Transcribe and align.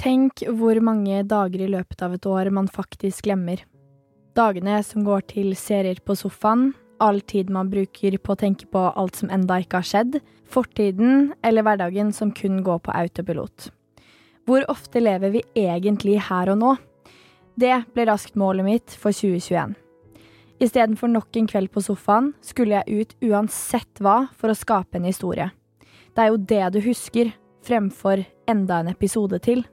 Tenk 0.00 0.40
hvor 0.56 0.78
mange 0.80 1.18
dager 1.28 1.60
i 1.60 1.68
løpet 1.68 2.00
av 2.00 2.14
et 2.16 2.24
år 2.24 2.48
man 2.56 2.70
faktisk 2.72 3.26
glemmer. 3.26 3.60
Dagene 4.32 4.78
som 4.86 5.04
går 5.04 5.26
til 5.28 5.50
serier 5.58 5.98
på 6.00 6.14
sofaen, 6.16 6.70
all 7.04 7.18
tid 7.20 7.50
man 7.52 7.68
bruker 7.68 8.14
på 8.16 8.32
å 8.32 8.38
tenke 8.40 8.64
på 8.72 8.80
alt 8.88 9.18
som 9.20 9.28
enda 9.28 9.58
ikke 9.60 9.82
har 9.82 9.88
skjedd, 9.90 10.14
fortiden 10.48 11.34
eller 11.44 11.66
hverdagen 11.66 12.14
som 12.16 12.32
kun 12.32 12.62
går 12.64 12.80
på 12.86 12.94
autopilot. 12.96 13.66
Hvor 14.48 14.64
ofte 14.72 15.02
lever 15.02 15.34
vi 15.34 15.42
egentlig 15.52 16.16
her 16.30 16.48
og 16.54 16.56
nå? 16.62 16.70
Det 17.60 17.74
ble 17.92 18.06
raskt 18.08 18.38
målet 18.40 18.64
mitt 18.64 18.94
for 18.96 19.12
2021. 19.12 19.74
Istedenfor 20.64 21.12
nok 21.12 21.36
en 21.36 21.50
kveld 21.50 21.72
på 21.74 21.82
sofaen, 21.84 22.30
skulle 22.40 22.80
jeg 22.80 23.02
ut 23.04 23.28
uansett 23.28 24.00
hva 24.00 24.30
for 24.32 24.48
å 24.48 24.56
skape 24.56 24.96
en 24.96 25.08
historie. 25.08 25.50
Det 26.16 26.24
er 26.24 26.32
jo 26.32 26.40
det 26.40 26.64
du 26.72 26.80
husker, 26.88 27.34
fremfor 27.68 28.24
enda 28.48 28.80
en 28.80 28.90
episode 28.94 29.42
til. 29.44 29.66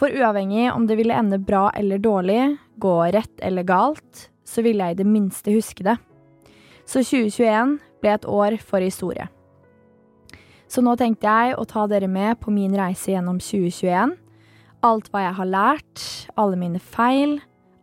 For 0.00 0.08
uavhengig 0.16 0.70
om 0.72 0.86
det 0.88 0.96
ville 0.96 1.12
ende 1.12 1.36
bra 1.38 1.66
eller 1.76 2.00
dårlig, 2.00 2.56
gå 2.80 2.94
rett 3.12 3.42
eller 3.44 3.66
galt, 3.68 4.30
så 4.48 4.64
ville 4.64 4.86
jeg 4.86 4.96
i 4.96 5.00
det 5.02 5.04
minste 5.06 5.52
huske 5.52 5.84
det. 5.84 5.98
Så 6.88 7.02
2021 7.04 7.76
ble 8.00 8.14
et 8.16 8.24
år 8.24 8.56
for 8.64 8.80
historie. 8.80 9.28
Så 10.70 10.80
nå 10.80 10.94
tenkte 10.96 11.28
jeg 11.28 11.58
å 11.58 11.66
ta 11.68 11.84
dere 11.90 12.08
med 12.08 12.38
på 12.40 12.52
min 12.54 12.72
reise 12.78 13.12
gjennom 13.12 13.42
2021. 13.44 14.14
Alt 14.88 15.10
hva 15.12 15.26
jeg 15.26 15.36
har 15.36 15.50
lært, 15.50 16.04
alle 16.40 16.56
mine 16.56 16.80
feil, 16.80 17.36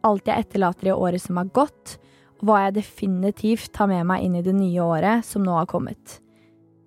alt 0.08 0.26
jeg 0.26 0.48
etterlater 0.48 0.90
i 0.90 0.96
året 0.96 1.22
som 1.22 1.38
har 1.38 1.52
gått, 1.54 2.00
og 2.40 2.48
hva 2.50 2.64
jeg 2.64 2.80
definitivt 2.80 3.70
tar 3.78 3.92
med 3.92 4.08
meg 4.10 4.26
inn 4.26 4.40
i 4.40 4.46
det 4.46 4.56
nye 4.58 4.82
året 4.82 5.28
som 5.28 5.46
nå 5.46 5.54
har 5.60 5.70
kommet. 5.70 6.18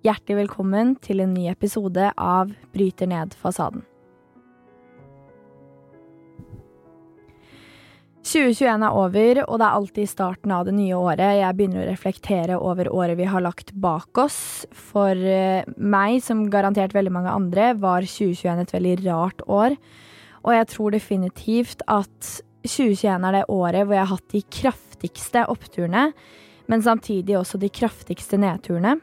Hjertelig 0.03 0.41
velkommen 0.41 0.97
til 0.99 1.23
en 1.23 1.31
ny 1.37 1.47
episode 1.53 2.11
av 2.17 2.51
Bryter 2.73 3.07
ned 3.07 3.37
fasaden. 3.39 3.85
2021 8.21 8.83
er 8.85 8.93
over, 8.93 9.39
og 9.47 9.57
det 9.57 9.65
er 9.65 9.77
alltid 9.79 10.09
starten 10.09 10.51
av 10.53 10.67
det 10.67 10.75
nye 10.77 10.93
året. 10.93 11.39
Jeg 11.39 11.57
begynner 11.57 11.81
å 11.81 11.89
reflektere 11.89 12.59
over 12.61 12.91
året 12.93 13.17
vi 13.17 13.25
har 13.25 13.41
lagt 13.41 13.73
bak 13.73 14.21
oss. 14.21 14.67
For 14.77 15.17
eh, 15.17 15.65
meg, 15.81 16.19
som 16.21 16.43
garantert 16.53 16.93
veldig 16.93 17.13
mange 17.15 17.33
andre, 17.33 17.71
var 17.81 18.05
2021 18.05 18.61
et 18.61 18.73
veldig 18.75 18.95
rart 19.07 19.41
år. 19.49 19.77
Og 20.45 20.53
jeg 20.53 20.69
tror 20.69 20.93
definitivt 20.93 21.81
at 21.89 22.31
2021 22.61 23.25
er 23.25 23.39
det 23.39 23.45
året 23.49 23.87
hvor 23.87 23.97
jeg 23.97 24.05
har 24.05 24.13
hatt 24.13 24.35
de 24.35 24.43
kraftigste 24.53 25.45
oppturene, 25.49 26.11
men 26.69 26.85
samtidig 26.85 27.39
også 27.39 27.57
de 27.61 27.71
kraftigste 27.73 28.37
nedturene. 28.37 28.99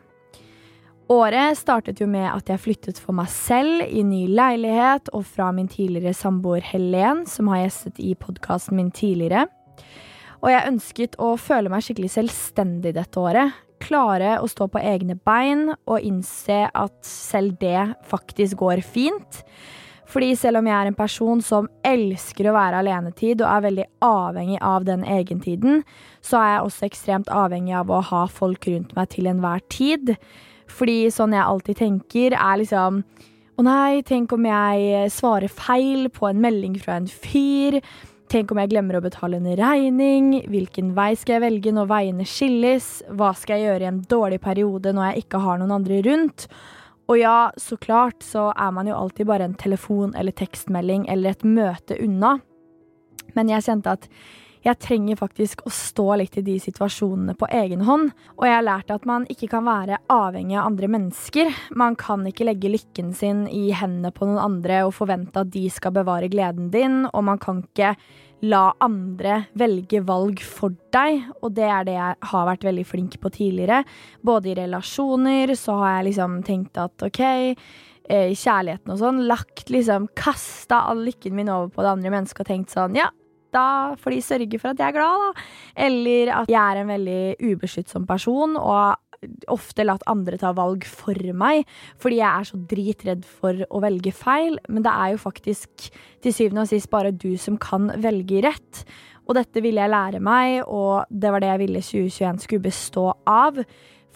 Året 1.08 1.56
startet 1.56 2.02
jo 2.02 2.06
med 2.10 2.26
at 2.28 2.50
jeg 2.52 2.60
flyttet 2.60 2.98
for 3.00 3.16
meg 3.16 3.30
selv 3.32 3.80
i 3.88 4.02
ny 4.04 4.26
leilighet 4.28 5.08
og 5.16 5.22
fra 5.24 5.46
min 5.56 5.70
tidligere 5.72 6.12
samboer 6.12 6.60
Helen, 6.68 7.22
som 7.24 7.48
har 7.48 7.62
gjestet 7.62 8.02
i 8.04 8.12
podkasten 8.12 8.76
min 8.76 8.90
tidligere. 8.92 9.46
Og 10.44 10.52
jeg 10.52 10.68
ønsket 10.68 11.16
å 11.16 11.30
føle 11.40 11.72
meg 11.72 11.86
skikkelig 11.86 12.12
selvstendig 12.12 12.92
dette 12.98 13.22
året. 13.24 13.56
Klare 13.80 14.36
å 14.42 14.50
stå 14.52 14.68
på 14.68 14.82
egne 14.84 15.16
bein 15.16 15.70
og 15.72 16.04
innse 16.04 16.66
at 16.68 16.98
selv 17.06 17.56
det 17.62 17.86
faktisk 18.10 18.60
går 18.60 18.84
fint. 18.84 19.40
Fordi 20.08 20.34
selv 20.36 20.60
om 20.60 20.68
jeg 20.68 20.76
er 20.76 20.90
en 20.90 20.98
person 20.98 21.40
som 21.44 21.70
elsker 21.84 22.50
å 22.50 22.56
være 22.56 22.82
alenetid 22.82 23.40
og 23.40 23.48
er 23.48 23.64
veldig 23.64 23.88
avhengig 24.04 24.60
av 24.64 24.84
den 24.84 25.08
egentiden, 25.08 25.82
så 26.20 26.40
er 26.40 26.52
jeg 26.52 26.68
også 26.68 26.86
ekstremt 26.88 27.32
avhengig 27.32 27.76
av 27.80 27.92
å 27.92 28.04
ha 28.12 28.22
folk 28.28 28.68
rundt 28.68 28.92
meg 28.96 29.12
til 29.16 29.32
enhver 29.32 29.64
tid. 29.72 30.16
Fordi 30.68 31.08
sånn 31.12 31.34
jeg 31.36 31.44
alltid 31.44 31.82
tenker, 31.84 32.36
er 32.36 32.62
liksom 32.62 33.02
Å 33.58 33.62
nei, 33.66 34.04
tenk 34.06 34.30
om 34.36 34.44
jeg 34.46 35.08
svarer 35.10 35.50
feil 35.50 36.06
på 36.14 36.28
en 36.28 36.38
melding 36.38 36.76
fra 36.78 37.00
en 37.00 37.08
fyr. 37.10 37.80
Tenk 38.30 38.52
om 38.52 38.60
jeg 38.60 38.70
glemmer 38.70 38.98
å 38.98 39.02
betale 39.02 39.40
en 39.40 39.48
regning. 39.58 40.28
Hvilken 40.46 40.92
vei 40.94 41.08
skal 41.18 41.38
jeg 41.38 41.44
velge 41.48 41.72
når 41.74 41.88
veiene 41.90 42.26
skilles? 42.28 42.86
Hva 43.10 43.32
skal 43.34 43.58
jeg 43.58 43.66
gjøre 43.66 43.86
i 43.86 43.88
en 43.88 44.02
dårlig 44.06 44.38
periode 44.44 44.92
når 44.94 45.08
jeg 45.08 45.24
ikke 45.24 45.40
har 45.42 45.58
noen 45.58 45.74
andre 45.78 45.98
rundt? 46.06 46.46
Og 47.08 47.16
ja, 47.18 47.50
så 47.56 47.78
klart 47.80 48.22
så 48.22 48.50
er 48.52 48.74
man 48.76 48.86
jo 48.86 48.98
alltid 48.98 49.26
bare 49.30 49.48
en 49.48 49.56
telefon 49.56 50.12
eller 50.14 50.36
tekstmelding 50.36 51.08
eller 51.08 51.32
et 51.32 51.46
møte 51.48 51.96
unna. 52.04 52.36
Men 53.34 53.50
jeg 53.50 53.64
kjente 53.64 53.96
at 53.96 54.06
jeg 54.64 54.78
trenger 54.82 55.18
faktisk 55.20 55.64
å 55.66 55.72
stå 55.72 56.06
litt 56.20 56.38
i 56.40 56.44
de 56.46 56.56
situasjonene 56.62 57.36
på 57.38 57.48
egen 57.60 57.84
hånd. 57.86 58.12
Og 58.36 58.46
jeg 58.48 58.56
har 58.56 58.66
lært 58.66 58.92
at 58.94 59.06
man 59.08 59.26
ikke 59.30 59.50
kan 59.52 59.66
være 59.68 60.00
avhengig 60.12 60.58
av 60.58 60.70
andre 60.70 60.90
mennesker. 60.94 61.52
Man 61.78 61.98
kan 61.98 62.26
ikke 62.28 62.48
legge 62.48 62.72
lykken 62.72 63.12
sin 63.16 63.46
i 63.50 63.68
hendene 63.76 64.12
på 64.14 64.28
noen 64.28 64.42
andre 64.42 64.84
og 64.86 64.96
forvente 64.98 65.44
at 65.44 65.52
de 65.54 65.66
skal 65.72 65.94
bevare 65.96 66.30
gleden 66.32 66.72
din, 66.74 67.04
og 67.12 67.28
man 67.28 67.42
kan 67.42 67.62
ikke 67.66 67.94
la 68.46 68.68
andre 68.84 69.48
velge 69.58 70.00
valg 70.06 70.40
for 70.46 70.74
deg, 70.94 71.24
og 71.42 71.52
det 71.56 71.66
er 71.66 71.86
det 71.88 71.96
jeg 71.96 72.30
har 72.30 72.46
vært 72.46 72.66
veldig 72.68 72.86
flink 72.86 73.18
på 73.22 73.32
tidligere. 73.34 73.82
Både 74.22 74.52
i 74.52 74.56
relasjoner 74.58 75.54
så 75.58 75.78
har 75.80 75.96
jeg 75.96 76.10
liksom 76.12 76.40
tenkt 76.46 76.78
at 76.78 77.06
OK, 77.08 77.22
eh, 77.26 78.28
i 78.30 78.38
kjærligheten 78.38 78.94
og 78.94 79.00
sånn, 79.02 79.24
lagt 79.30 79.72
liksom 79.74 80.06
Kasta 80.18 80.84
all 80.90 81.02
lykken 81.08 81.34
min 81.34 81.50
over 81.50 81.72
på 81.74 81.84
det 81.84 81.94
andre 81.96 82.14
mennesket 82.14 82.46
og 82.46 82.52
tenkt 82.52 82.74
sånn 82.74 82.98
Ja, 82.98 83.10
da 83.54 83.96
får 84.00 84.14
de 84.14 84.22
sørge 84.24 84.60
for 84.60 84.72
at 84.72 84.80
jeg 84.82 84.92
er 84.92 84.96
glad, 84.96 85.24
da. 85.24 85.44
Eller 85.88 86.32
at 86.42 86.50
jeg 86.52 86.62
er 86.62 86.80
en 86.82 86.90
veldig 86.92 87.20
ubeskyttsom 87.50 88.08
person 88.08 88.56
og 88.58 88.96
ofte 89.50 89.82
latt 89.82 90.04
andre 90.10 90.38
ta 90.38 90.52
valg 90.54 90.84
for 90.86 91.18
meg 91.34 91.64
fordi 91.98 92.20
jeg 92.20 92.28
er 92.28 92.46
så 92.46 92.60
dritredd 92.70 93.24
for 93.26 93.64
å 93.66 93.82
velge 93.82 94.12
feil. 94.14 94.58
Men 94.68 94.86
det 94.86 94.94
er 94.94 95.14
jo 95.14 95.22
faktisk 95.22 95.90
til 96.22 96.34
syvende 96.34 96.66
og 96.66 96.72
sist 96.72 96.90
bare 96.92 97.14
du 97.14 97.32
som 97.40 97.58
kan 97.60 97.90
velge 98.02 98.42
rett. 98.46 98.84
Og 99.28 99.36
dette 99.36 99.60
ville 99.60 99.82
jeg 99.82 99.92
lære 99.92 100.22
meg, 100.24 100.62
og 100.64 101.04
det 101.10 101.32
var 101.34 101.42
det 101.44 101.50
jeg 101.50 101.60
ville 101.60 101.84
2021 101.84 102.44
skulle 102.46 102.64
bestå 102.64 103.10
av. 103.28 103.58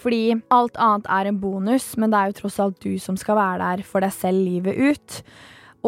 Fordi 0.02 0.22
alt 0.54 0.78
annet 0.80 1.10
er 1.12 1.28
en 1.28 1.40
bonus, 1.42 1.90
men 2.00 2.12
det 2.12 2.18
er 2.18 2.30
jo 2.30 2.38
tross 2.40 2.56
alt 2.64 2.78
du 2.82 2.96
som 2.98 3.18
skal 3.20 3.36
være 3.36 3.60
der 3.60 3.84
for 3.86 4.04
deg 4.04 4.14
selv 4.16 4.40
livet 4.40 4.78
ut. 4.80 5.18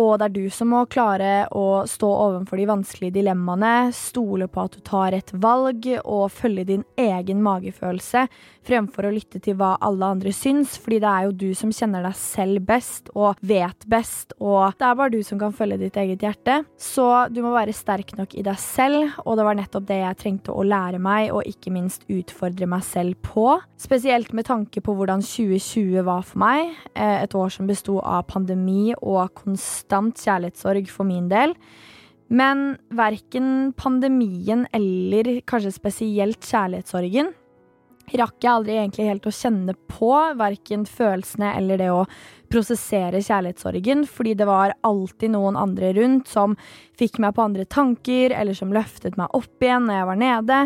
Og 0.00 0.19
det 0.19 0.27
er 0.27 0.34
du 0.34 0.44
som 0.50 0.72
må 0.75 0.82
klare 0.91 1.47
å 1.55 1.84
stå 1.87 2.09
overfor 2.09 2.59
de 2.59 2.66
vanskelige 2.66 3.15
dilemmaene, 3.21 3.93
stole 3.94 4.49
på 4.50 4.65
at 4.66 4.75
du 4.75 4.82
tar 4.82 5.15
et 5.15 5.31
valg 5.38 5.87
og 6.03 6.25
følge 6.34 6.66
din 6.72 6.84
egen 6.99 7.43
magefølelse 7.44 8.27
fremfor 8.65 9.06
å 9.06 9.12
lytte 9.12 9.38
til 9.44 9.59
hva 9.60 9.75
alle 9.84 10.09
andre 10.16 10.33
syns, 10.34 10.78
fordi 10.81 10.99
det 11.04 11.10
er 11.10 11.27
jo 11.27 11.34
du 11.44 11.50
som 11.56 11.72
kjenner 11.75 12.04
deg 12.06 12.16
selv 12.19 12.65
best 12.66 13.10
og 13.12 13.38
vet 13.44 13.87
best, 13.91 14.34
og 14.41 14.75
det 14.81 14.88
er 14.88 14.99
bare 14.99 15.12
du 15.12 15.21
som 15.27 15.38
kan 15.41 15.54
følge 15.54 15.78
ditt 15.83 15.99
eget 16.00 16.25
hjerte. 16.25 16.62
Så 16.81 17.06
du 17.31 17.43
må 17.44 17.53
være 17.54 17.77
sterk 17.77 18.15
nok 18.19 18.34
i 18.34 18.44
deg 18.47 18.59
selv, 18.60 19.19
og 19.25 19.38
det 19.38 19.47
var 19.47 19.59
nettopp 19.59 19.87
det 19.91 20.00
jeg 20.00 20.21
trengte 20.22 20.54
å 20.54 20.65
lære 20.66 21.03
meg, 21.03 21.31
og 21.37 21.47
ikke 21.47 21.75
minst 21.75 22.09
utfordre 22.09 22.69
meg 22.71 22.83
selv 22.88 23.21
på. 23.22 23.47
Spesielt 23.81 24.33
med 24.34 24.49
tanke 24.49 24.83
på 24.84 24.97
hvordan 24.97 25.22
2020 25.25 26.03
var 26.09 26.25
for 26.27 26.43
meg, 26.43 26.75
eh, 26.97 27.21
et 27.22 27.37
år 27.37 27.53
som 27.53 27.69
besto 27.69 28.00
av 28.00 28.25
pandemi 28.33 28.94
og 28.97 29.28
konstant 29.37 29.84
konstant 29.84 30.17
kjærlighetssorg 30.17 30.89
for 30.91 31.05
min 31.05 31.28
del. 31.28 31.55
Men 32.28 32.78
verken 32.89 33.72
pandemien 33.77 34.67
eller 34.72 35.41
kanskje 35.47 35.75
spesielt 35.77 36.41
kjærlighetssorgen 36.41 37.34
rakk 38.12 38.45
jeg 38.45 38.50
aldri 38.53 38.75
egentlig 38.77 39.06
helt 39.09 39.27
å 39.27 39.33
kjenne 39.33 39.75
på, 39.89 40.11
verken 40.37 40.84
følelsene 40.84 41.55
eller 41.56 41.81
det 41.81 41.89
å 41.89 42.03
prosessere 42.53 43.22
kjærlighetssorgen, 43.25 44.05
fordi 44.05 44.34
det 44.37 44.45
var 44.45 44.75
alltid 44.84 45.33
noen 45.33 45.56
andre 45.56 45.95
rundt 45.97 46.28
som 46.28 46.53
fikk 47.01 47.16
meg 47.19 47.33
på 47.34 47.47
andre 47.47 47.65
tanker, 47.65 48.34
eller 48.37 48.55
som 48.55 48.75
løftet 48.77 49.16
meg 49.16 49.33
opp 49.33 49.65
igjen 49.65 49.89
når 49.89 49.97
jeg 49.97 50.11
var 50.11 50.21
nede. 50.21 50.61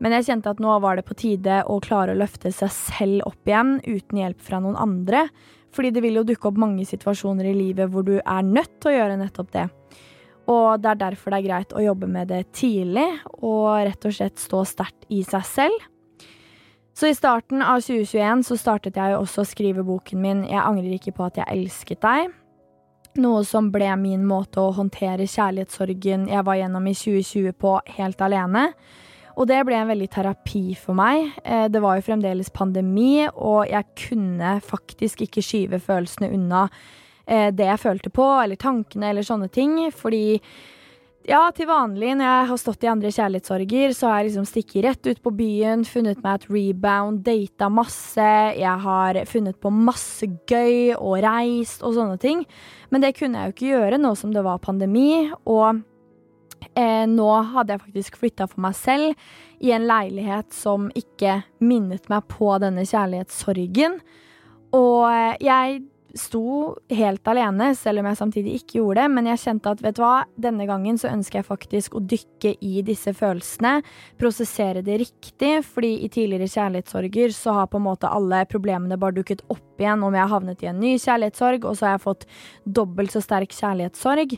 Men 0.00 0.16
jeg 0.16 0.30
kjente 0.30 0.54
at 0.54 0.64
nå 0.64 0.78
var 0.80 0.96
det 0.96 1.04
på 1.04 1.18
tide 1.20 1.60
å 1.68 1.76
klare 1.84 2.14
å 2.14 2.18
løfte 2.18 2.48
seg 2.48 2.72
selv 2.72 3.28
opp 3.28 3.48
igjen 3.48 3.76
uten 3.84 4.22
hjelp 4.22 4.40
fra 4.40 4.62
noen 4.64 4.80
andre. 4.80 5.26
Fordi 5.74 5.92
det 5.94 6.02
vil 6.02 6.18
jo 6.18 6.26
dukke 6.26 6.50
opp 6.50 6.58
mange 6.58 6.86
situasjoner 6.88 7.50
i 7.50 7.54
livet 7.54 7.90
hvor 7.92 8.06
du 8.06 8.16
er 8.18 8.42
nødt 8.46 8.80
til 8.80 8.90
å 8.90 8.96
gjøre 8.96 9.20
nettopp 9.20 9.52
det. 9.54 9.68
Og 10.50 10.82
det 10.82 10.90
er 10.90 11.00
derfor 11.04 11.30
det 11.30 11.40
er 11.40 11.46
greit 11.46 11.74
å 11.76 11.84
jobbe 11.84 12.08
med 12.10 12.30
det 12.32 12.42
tidlig, 12.56 13.06
og 13.38 13.84
rett 13.86 14.06
og 14.08 14.16
slett 14.16 14.40
stå 14.42 14.64
sterkt 14.66 15.06
i 15.12 15.22
seg 15.26 15.46
selv. 15.46 15.86
Så 16.96 17.08
i 17.08 17.14
starten 17.14 17.62
av 17.62 17.80
2021 17.84 18.42
så 18.48 18.58
startet 18.58 18.98
jeg 18.98 19.14
jo 19.14 19.22
også 19.22 19.44
å 19.44 19.48
skrive 19.48 19.86
boken 19.86 20.20
min 20.20 20.44
'Jeg 20.44 20.60
angrer 20.60 20.98
ikke 20.98 21.14
på 21.16 21.24
at 21.24 21.36
jeg 21.36 21.46
elsket 21.48 22.00
deg'. 22.00 22.32
Noe 23.16 23.44
som 23.44 23.70
ble 23.70 23.96
min 23.96 24.26
måte 24.26 24.60
å 24.60 24.74
håndtere 24.74 25.26
kjærlighetssorgen 25.26 26.28
jeg 26.28 26.44
var 26.44 26.54
gjennom 26.54 26.86
i 26.86 26.94
2020 26.94 27.52
på 27.52 27.80
helt 27.96 28.20
alene. 28.20 28.72
Og 29.40 29.48
det 29.48 29.62
ble 29.64 29.78
en 29.80 29.88
veldig 29.88 30.08
terapi 30.12 30.64
for 30.76 30.96
meg. 30.98 31.30
Eh, 31.44 31.66
det 31.72 31.80
var 31.80 31.96
jo 31.96 32.04
fremdeles 32.10 32.52
pandemi, 32.52 33.24
og 33.30 33.64
jeg 33.70 33.88
kunne 33.96 34.58
faktisk 34.60 35.24
ikke 35.24 35.44
skyve 35.44 35.80
følelsene 35.80 36.28
unna 36.36 36.66
eh, 37.24 37.48
det 37.48 37.70
jeg 37.70 37.80
følte 37.80 38.12
på, 38.12 38.26
eller 38.42 38.60
tankene, 38.60 39.08
eller 39.08 39.24
sånne 39.24 39.48
ting. 39.48 39.78
Fordi 39.96 40.36
ja, 41.28 41.40
til 41.56 41.68
vanlig 41.68 42.14
når 42.16 42.26
jeg 42.26 42.46
har 42.50 42.60
stått 42.60 42.84
i 42.84 42.90
andre 42.92 43.12
kjærlighetssorger, 43.16 43.96
så 43.96 44.10
har 44.10 44.20
jeg 44.20 44.30
liksom 44.30 44.46
stikket 44.48 44.84
rett 44.86 45.08
ut 45.08 45.24
på 45.24 45.32
byen, 45.36 45.84
funnet 45.88 46.20
meg 46.24 46.40
et 46.40 46.48
rebound, 46.52 47.20
data 47.24 47.68
masse, 47.72 48.30
jeg 48.56 48.76
har 48.84 49.22
funnet 49.28 49.56
på 49.60 49.72
masse 49.72 50.28
gøy 50.48 50.96
og 50.98 51.20
reist 51.24 51.84
og 51.84 51.96
sånne 51.96 52.20
ting. 52.20 52.44
Men 52.92 53.04
det 53.04 53.14
kunne 53.16 53.40
jeg 53.40 53.48
jo 53.48 53.56
ikke 53.56 53.72
gjøre 53.72 54.00
nå 54.00 54.12
som 54.20 54.36
det 54.36 54.44
var 54.44 54.60
pandemi, 54.64 55.30
og 55.48 55.80
eh, 56.74 57.04
nå 57.10 57.28
hadde 57.54 57.76
jeg 57.76 57.84
faktisk 57.84 58.18
flytta 58.20 58.48
for 58.50 58.64
meg 58.64 58.76
selv 58.78 59.28
i 59.60 59.72
en 59.76 59.86
leilighet 59.88 60.52
som 60.56 60.88
ikke 60.96 61.40
minnet 61.62 62.08
meg 62.12 62.26
på 62.32 62.52
denne 62.62 62.86
kjærlighetssorgen. 62.88 64.00
Og 64.76 65.06
eh, 65.10 65.40
jeg 65.44 65.80
sto 66.16 66.74
helt 66.90 67.28
alene, 67.30 67.70
selv 67.78 68.02
om 68.02 68.08
jeg 68.08 68.18
samtidig 68.18 68.54
ikke 68.58 68.78
gjorde 68.80 69.02
det. 69.02 69.10
Men 69.14 69.28
jeg 69.30 69.42
kjente 69.44 69.74
at 69.74 69.82
vet 69.84 69.98
du 69.98 70.02
hva, 70.02 70.24
denne 70.40 70.66
gangen 70.68 70.98
så 71.00 71.10
ønsker 71.12 71.40
jeg 71.40 71.48
faktisk 71.48 71.96
å 71.96 72.02
dykke 72.02 72.54
i 72.66 72.82
disse 72.86 73.14
følelsene. 73.16 73.80
Prosessere 74.20 74.84
det 74.86 75.00
riktig, 75.04 75.52
fordi 75.66 75.92
i 76.04 76.10
tidligere 76.12 76.50
kjærlighetssorger 76.50 77.36
så 77.36 77.56
har 77.60 77.70
på 77.70 77.80
en 77.80 77.86
måte 77.86 78.10
alle 78.10 78.42
problemene 78.50 78.98
bare 79.00 79.18
dukket 79.20 79.44
opp 79.52 79.82
igjen 79.82 80.04
om 80.06 80.16
jeg 80.16 80.24
har 80.24 80.34
havnet 80.34 80.64
i 80.64 80.70
en 80.72 80.82
ny 80.82 80.96
kjærlighetssorg, 80.98 81.64
og 81.64 81.78
så 81.78 81.88
har 81.88 81.96
jeg 81.96 82.06
fått 82.08 82.28
dobbelt 82.80 83.14
så 83.14 83.22
sterk 83.24 83.54
kjærlighetssorg. 83.56 84.36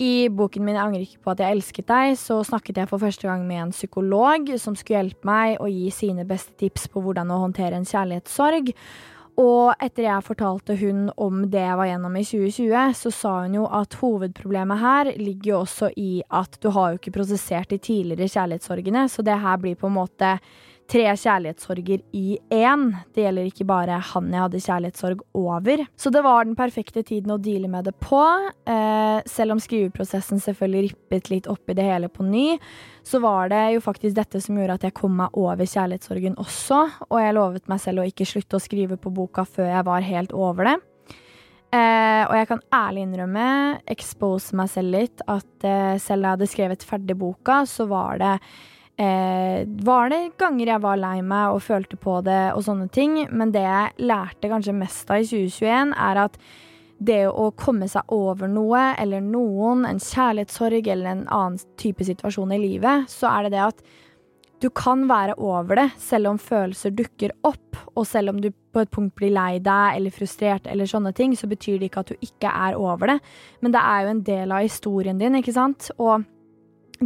I 0.00 0.28
boken 0.28 0.64
min 0.64 0.74
'Jeg 0.74 0.84
angrer 0.84 1.00
ikke 1.00 1.22
på 1.22 1.30
at 1.30 1.38
jeg 1.38 1.52
elsket 1.52 1.86
deg' 1.86 2.16
så 2.16 2.42
snakket 2.42 2.76
jeg 2.76 2.88
for 2.88 2.98
første 2.98 3.28
gang 3.28 3.46
med 3.46 3.62
en 3.62 3.70
psykolog 3.70 4.58
som 4.58 4.74
skulle 4.74 5.02
hjelpe 5.02 5.24
meg 5.24 5.60
å 5.60 5.68
gi 5.68 5.90
sine 5.90 6.24
beste 6.24 6.52
tips 6.58 6.88
på 6.88 7.00
hvordan 7.02 7.30
å 7.30 7.42
håndtere 7.44 7.76
en 7.76 7.84
kjærlighetssorg. 7.84 8.72
Og 9.40 9.72
etter 9.80 10.04
jeg 10.04 10.24
fortalte 10.26 10.76
hun 10.76 11.06
om 11.16 11.46
det 11.48 11.62
jeg 11.62 11.76
var 11.76 11.88
gjennom 11.88 12.16
i 12.16 12.24
2020, 12.24 12.92
så 12.92 13.10
sa 13.10 13.30
hun 13.42 13.54
jo 13.54 13.64
at 13.64 13.94
hovedproblemet 13.94 14.78
her 14.78 15.12
ligger 15.16 15.52
jo 15.52 15.60
også 15.62 15.88
i 15.96 16.22
at 16.28 16.58
du 16.60 16.68
har 16.70 16.92
jo 16.92 17.00
ikke 17.00 17.16
prosessert 17.16 17.70
de 17.72 17.78
tidligere 17.78 18.28
kjærlighetssorgene, 18.28 19.08
så 19.08 19.24
det 19.24 19.40
her 19.40 19.56
blir 19.56 19.78
på 19.80 19.88
en 19.88 19.96
måte 19.96 20.34
tre 20.90 21.04
kjærlighetssorger 21.16 22.02
i 22.16 22.38
én. 22.52 22.84
Det 23.14 23.24
gjelder 23.24 23.48
ikke 23.48 23.66
bare 23.68 23.98
han 24.12 24.30
jeg 24.32 24.44
hadde 24.44 24.62
kjærlighetssorg 24.64 25.22
over. 25.38 25.84
Så 25.96 26.12
det 26.12 26.22
var 26.24 26.44
den 26.44 26.56
perfekte 26.58 27.04
tiden 27.06 27.34
å 27.34 27.40
deale 27.42 27.70
med 27.72 27.88
det 27.88 27.94
på. 28.02 28.22
Eh, 28.68 29.18
selv 29.28 29.56
om 29.56 29.62
skriveprosessen 29.62 30.42
selvfølgelig 30.42 30.90
rippet 30.90 31.32
litt 31.32 31.50
opp 31.50 31.72
i 31.72 31.76
det 31.78 31.86
hele 31.86 32.10
på 32.12 32.26
ny, 32.26 32.58
så 33.06 33.22
var 33.22 33.52
det 33.52 33.64
jo 33.76 33.82
faktisk 33.84 34.16
dette 34.18 34.40
som 34.42 34.58
gjorde 34.58 34.78
at 34.80 34.86
jeg 34.88 34.96
kom 34.98 35.16
meg 35.22 35.34
over 35.38 35.68
kjærlighetssorgen 35.68 36.38
også. 36.42 36.80
Og 37.10 37.18
jeg 37.22 37.36
lovet 37.38 37.70
meg 37.72 37.82
selv 37.82 38.02
å 38.02 38.08
ikke 38.08 38.28
slutte 38.28 38.58
å 38.58 38.62
skrive 38.62 39.00
på 39.00 39.14
boka 39.14 39.46
før 39.48 39.70
jeg 39.72 39.88
var 39.88 40.08
helt 40.08 40.34
over 40.36 40.72
det. 40.72 40.78
Eh, 41.72 42.22
og 42.26 42.34
jeg 42.36 42.48
kan 42.50 42.60
ærlig 42.76 43.06
innrømme, 43.06 43.46
expose 43.88 44.52
meg 44.58 44.68
selv 44.68 44.92
litt, 44.92 45.22
at 45.24 45.64
eh, 45.64 45.96
selv 45.96 46.20
da 46.20 46.34
jeg 46.34 46.36
hadde 46.36 46.48
skrevet 46.52 46.84
ferdig 46.84 47.16
boka, 47.16 47.62
så 47.64 47.86
var 47.88 48.20
det 48.20 48.34
eh, 49.00 49.62
var 49.86 50.12
det 50.12 50.20
ganger 50.40 50.74
jeg 50.74 50.84
var 50.84 51.00
lei 51.00 51.16
meg 51.22 51.54
og 51.54 51.64
følte 51.64 51.98
på 52.00 52.18
det 52.26 52.42
og 52.56 52.64
sånne 52.66 52.88
ting. 52.92 53.16
Men 53.30 53.54
det 53.54 53.64
jeg 53.64 54.08
lærte 54.10 54.50
kanskje 54.52 54.76
mest 54.76 55.10
av 55.10 55.22
i 55.22 55.28
2021, 55.28 55.96
er 55.96 56.22
at 56.26 56.38
det 57.02 57.24
å 57.26 57.48
komme 57.58 57.88
seg 57.90 58.12
over 58.14 58.50
noe 58.50 58.92
eller 59.00 59.24
noen, 59.24 59.86
en 59.88 59.98
kjærlighetssorg 60.02 60.86
eller 60.86 61.10
en 61.10 61.26
annen 61.34 61.58
type 61.80 62.04
situasjon 62.06 62.54
i 62.54 62.60
livet, 62.62 63.10
så 63.10 63.30
er 63.32 63.48
det 63.48 63.56
det 63.56 63.64
at 63.64 63.82
du 64.62 64.68
kan 64.70 65.08
være 65.10 65.34
over 65.42 65.80
det 65.80 65.88
selv 65.98 66.30
om 66.30 66.38
følelser 66.38 66.92
dukker 66.94 67.32
opp, 67.48 67.80
og 67.96 68.06
selv 68.06 68.30
om 68.30 68.38
du 68.38 68.52
på 68.52 68.84
et 68.84 68.92
punkt 68.94 69.16
blir 69.18 69.32
lei 69.34 69.56
deg 69.58 69.96
eller 69.96 70.14
frustrert 70.14 70.68
eller 70.70 70.86
sånne 70.86 71.10
ting, 71.18 71.34
så 71.34 71.48
betyr 71.50 71.80
det 71.80 71.90
ikke 71.90 72.04
at 72.04 72.12
du 72.12 72.22
ikke 72.28 72.52
er 72.68 72.78
over 72.78 73.10
det. 73.10 73.18
Men 73.60 73.74
det 73.74 73.82
er 73.82 74.04
jo 74.04 74.12
en 74.12 74.22
del 74.28 74.54
av 74.54 74.62
historien 74.62 75.18
din, 75.18 75.40
ikke 75.40 75.56
sant? 75.56 75.90
Og 75.98 76.22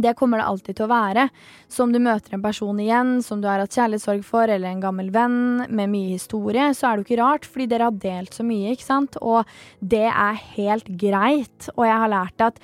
det 0.03 0.15
kommer 0.19 0.41
det 0.41 0.47
alltid 0.49 0.77
til 0.77 0.87
å 0.87 0.91
være. 0.91 1.27
Så 1.71 1.85
om 1.85 1.93
du 1.93 1.99
møter 2.03 2.35
en 2.35 2.43
person 2.43 2.81
igjen 2.81 3.17
som 3.25 3.41
du 3.41 3.47
har 3.49 3.63
hatt 3.63 3.75
kjærlighetssorg 3.77 4.25
for, 4.27 4.49
eller 4.49 4.69
en 4.71 4.83
gammel 4.83 5.11
venn 5.13 5.39
med 5.67 5.93
mye 5.93 6.15
historie, 6.15 6.69
så 6.77 6.89
er 6.89 6.97
det 6.97 7.05
jo 7.05 7.07
ikke 7.09 7.21
rart, 7.21 7.47
fordi 7.47 7.69
dere 7.71 7.89
har 7.89 8.01
delt 8.03 8.37
så 8.37 8.45
mye, 8.47 8.75
ikke 8.75 8.87
sant. 8.87 9.17
Og 9.21 9.47
det 9.79 10.07
er 10.09 10.43
helt 10.57 10.91
greit. 10.99 11.71
Og 11.75 11.87
jeg 11.87 12.03
har 12.03 12.13
lært 12.13 12.47
at 12.49 12.61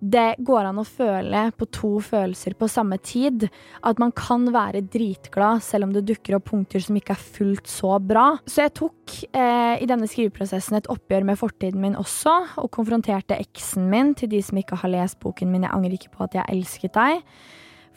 det 0.00 0.40
går 0.40 0.64
an 0.70 0.80
å 0.80 0.86
føle 0.88 1.42
på 1.60 1.68
to 1.76 1.90
følelser 2.04 2.56
på 2.58 2.68
samme 2.72 2.96
tid. 3.04 3.46
At 3.86 4.00
man 4.00 4.14
kan 4.16 4.48
være 4.54 4.82
dritglad 4.88 5.62
selv 5.64 5.88
om 5.88 5.94
det 5.94 6.06
dukker 6.08 6.38
opp 6.38 6.48
punkter 6.50 6.82
som 6.82 6.96
ikke 6.96 7.14
er 7.14 7.28
fullt 7.36 7.70
så 7.70 7.98
bra. 8.02 8.26
Så 8.48 8.64
jeg 8.64 8.74
tok 8.80 9.16
eh, 9.30 9.76
i 9.80 9.88
denne 9.88 10.08
skriveprosessen 10.10 10.80
et 10.80 10.90
oppgjør 10.90 11.28
med 11.28 11.40
fortiden 11.40 11.84
min 11.84 11.98
også, 12.00 12.36
og 12.62 12.72
konfronterte 12.74 13.38
eksen 13.38 13.90
min 13.92 14.14
til 14.16 14.32
de 14.32 14.40
som 14.44 14.60
ikke 14.60 14.80
har 14.80 14.94
lest 14.94 15.20
boken 15.20 15.52
min 15.52 15.68
'Jeg 15.68 15.74
angrer 15.76 15.98
ikke 15.98 16.16
på 16.16 16.24
at 16.24 16.34
jeg 16.34 16.48
elsket 16.48 16.94
deg'. 16.96 17.22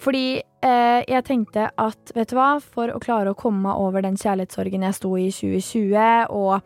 Fordi 0.03 0.41
eh, 0.41 1.01
jeg 1.07 1.23
tenkte 1.23 1.69
at 1.77 2.11
vet 2.15 2.29
du 2.29 2.35
hva, 2.35 2.59
for 2.59 2.91
å 2.91 2.99
klare 2.99 3.31
å 3.31 3.37
komme 3.37 3.69
meg 3.69 3.79
over 3.79 4.03
den 4.03 4.17
kjærlighetssorgen 4.19 4.83
jeg 4.83 4.97
sto 4.97 5.15
i 5.15 5.27
i 5.27 5.31
2020, 5.31 6.27
og 6.29 6.61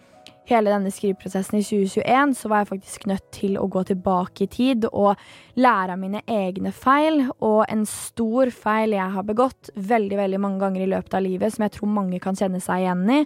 hele 0.48 0.72
denne 0.72 0.92
skriveprosessen 0.94 1.60
i 1.60 1.66
2021, 1.66 2.34
så 2.40 2.52
var 2.52 2.64
jeg 2.64 2.72
faktisk 2.72 3.06
nødt 3.10 3.28
til 3.36 3.58
å 3.60 3.68
gå 3.72 3.84
tilbake 3.90 4.46
i 4.46 4.50
tid 4.52 4.88
og 4.92 5.20
lære 5.60 5.96
av 5.96 6.02
mine 6.02 6.24
egne 6.24 6.72
feil. 6.76 7.26
Og 7.44 7.66
en 7.68 7.86
stor 7.90 8.52
feil 8.56 8.96
jeg 8.96 9.16
har 9.18 9.28
begått 9.28 9.72
veldig, 9.76 10.18
veldig 10.24 10.42
mange 10.44 10.64
ganger 10.64 10.86
i 10.86 10.92
løpet 10.96 11.18
av 11.20 11.26
livet, 11.28 11.56
som 11.56 11.68
jeg 11.68 11.78
tror 11.78 11.96
mange 12.00 12.22
kan 12.24 12.38
kjenne 12.38 12.62
seg 12.64 12.86
igjen 12.86 13.06
i, 13.20 13.22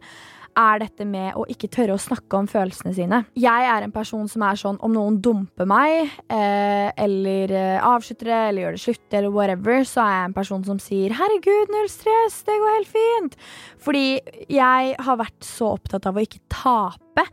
er 0.57 0.81
dette 0.83 1.05
med 1.07 1.37
å 1.39 1.45
ikke 1.51 1.69
tørre 1.71 1.95
å 1.95 2.01
snakke 2.01 2.39
om 2.39 2.49
følelsene 2.49 2.93
sine. 2.95 3.21
Jeg 3.39 3.67
er 3.69 3.85
en 3.85 3.93
person 3.93 4.27
som 4.31 4.43
er 4.47 4.59
sånn 4.59 4.79
om 4.83 4.93
noen 4.95 5.19
dumper 5.23 5.69
meg, 5.69 6.11
eh, 6.31 6.89
eller 7.05 7.53
eh, 7.55 7.85
avslutter 7.85 8.31
det, 8.31 8.41
eller 8.49 8.65
gjør 8.65 8.77
det 8.77 8.83
slutt, 8.85 9.07
eller 9.19 9.35
whatever, 9.35 9.85
så 9.87 10.03
er 10.03 10.13
jeg 10.15 10.29
en 10.29 10.37
person 10.41 10.67
som 10.67 10.81
sier 10.81 11.15
'herregud, 11.15 11.71
null 11.71 11.89
stress, 11.91 12.43
det 12.47 12.59
går 12.59 12.77
helt 12.77 12.93
fint'. 12.97 13.39
Fordi 13.79 14.05
jeg 14.49 14.95
har 14.99 15.17
vært 15.17 15.41
så 15.41 15.73
opptatt 15.77 16.05
av 16.05 16.15
å 16.15 16.25
ikke 16.25 16.43
tape. 16.49 17.27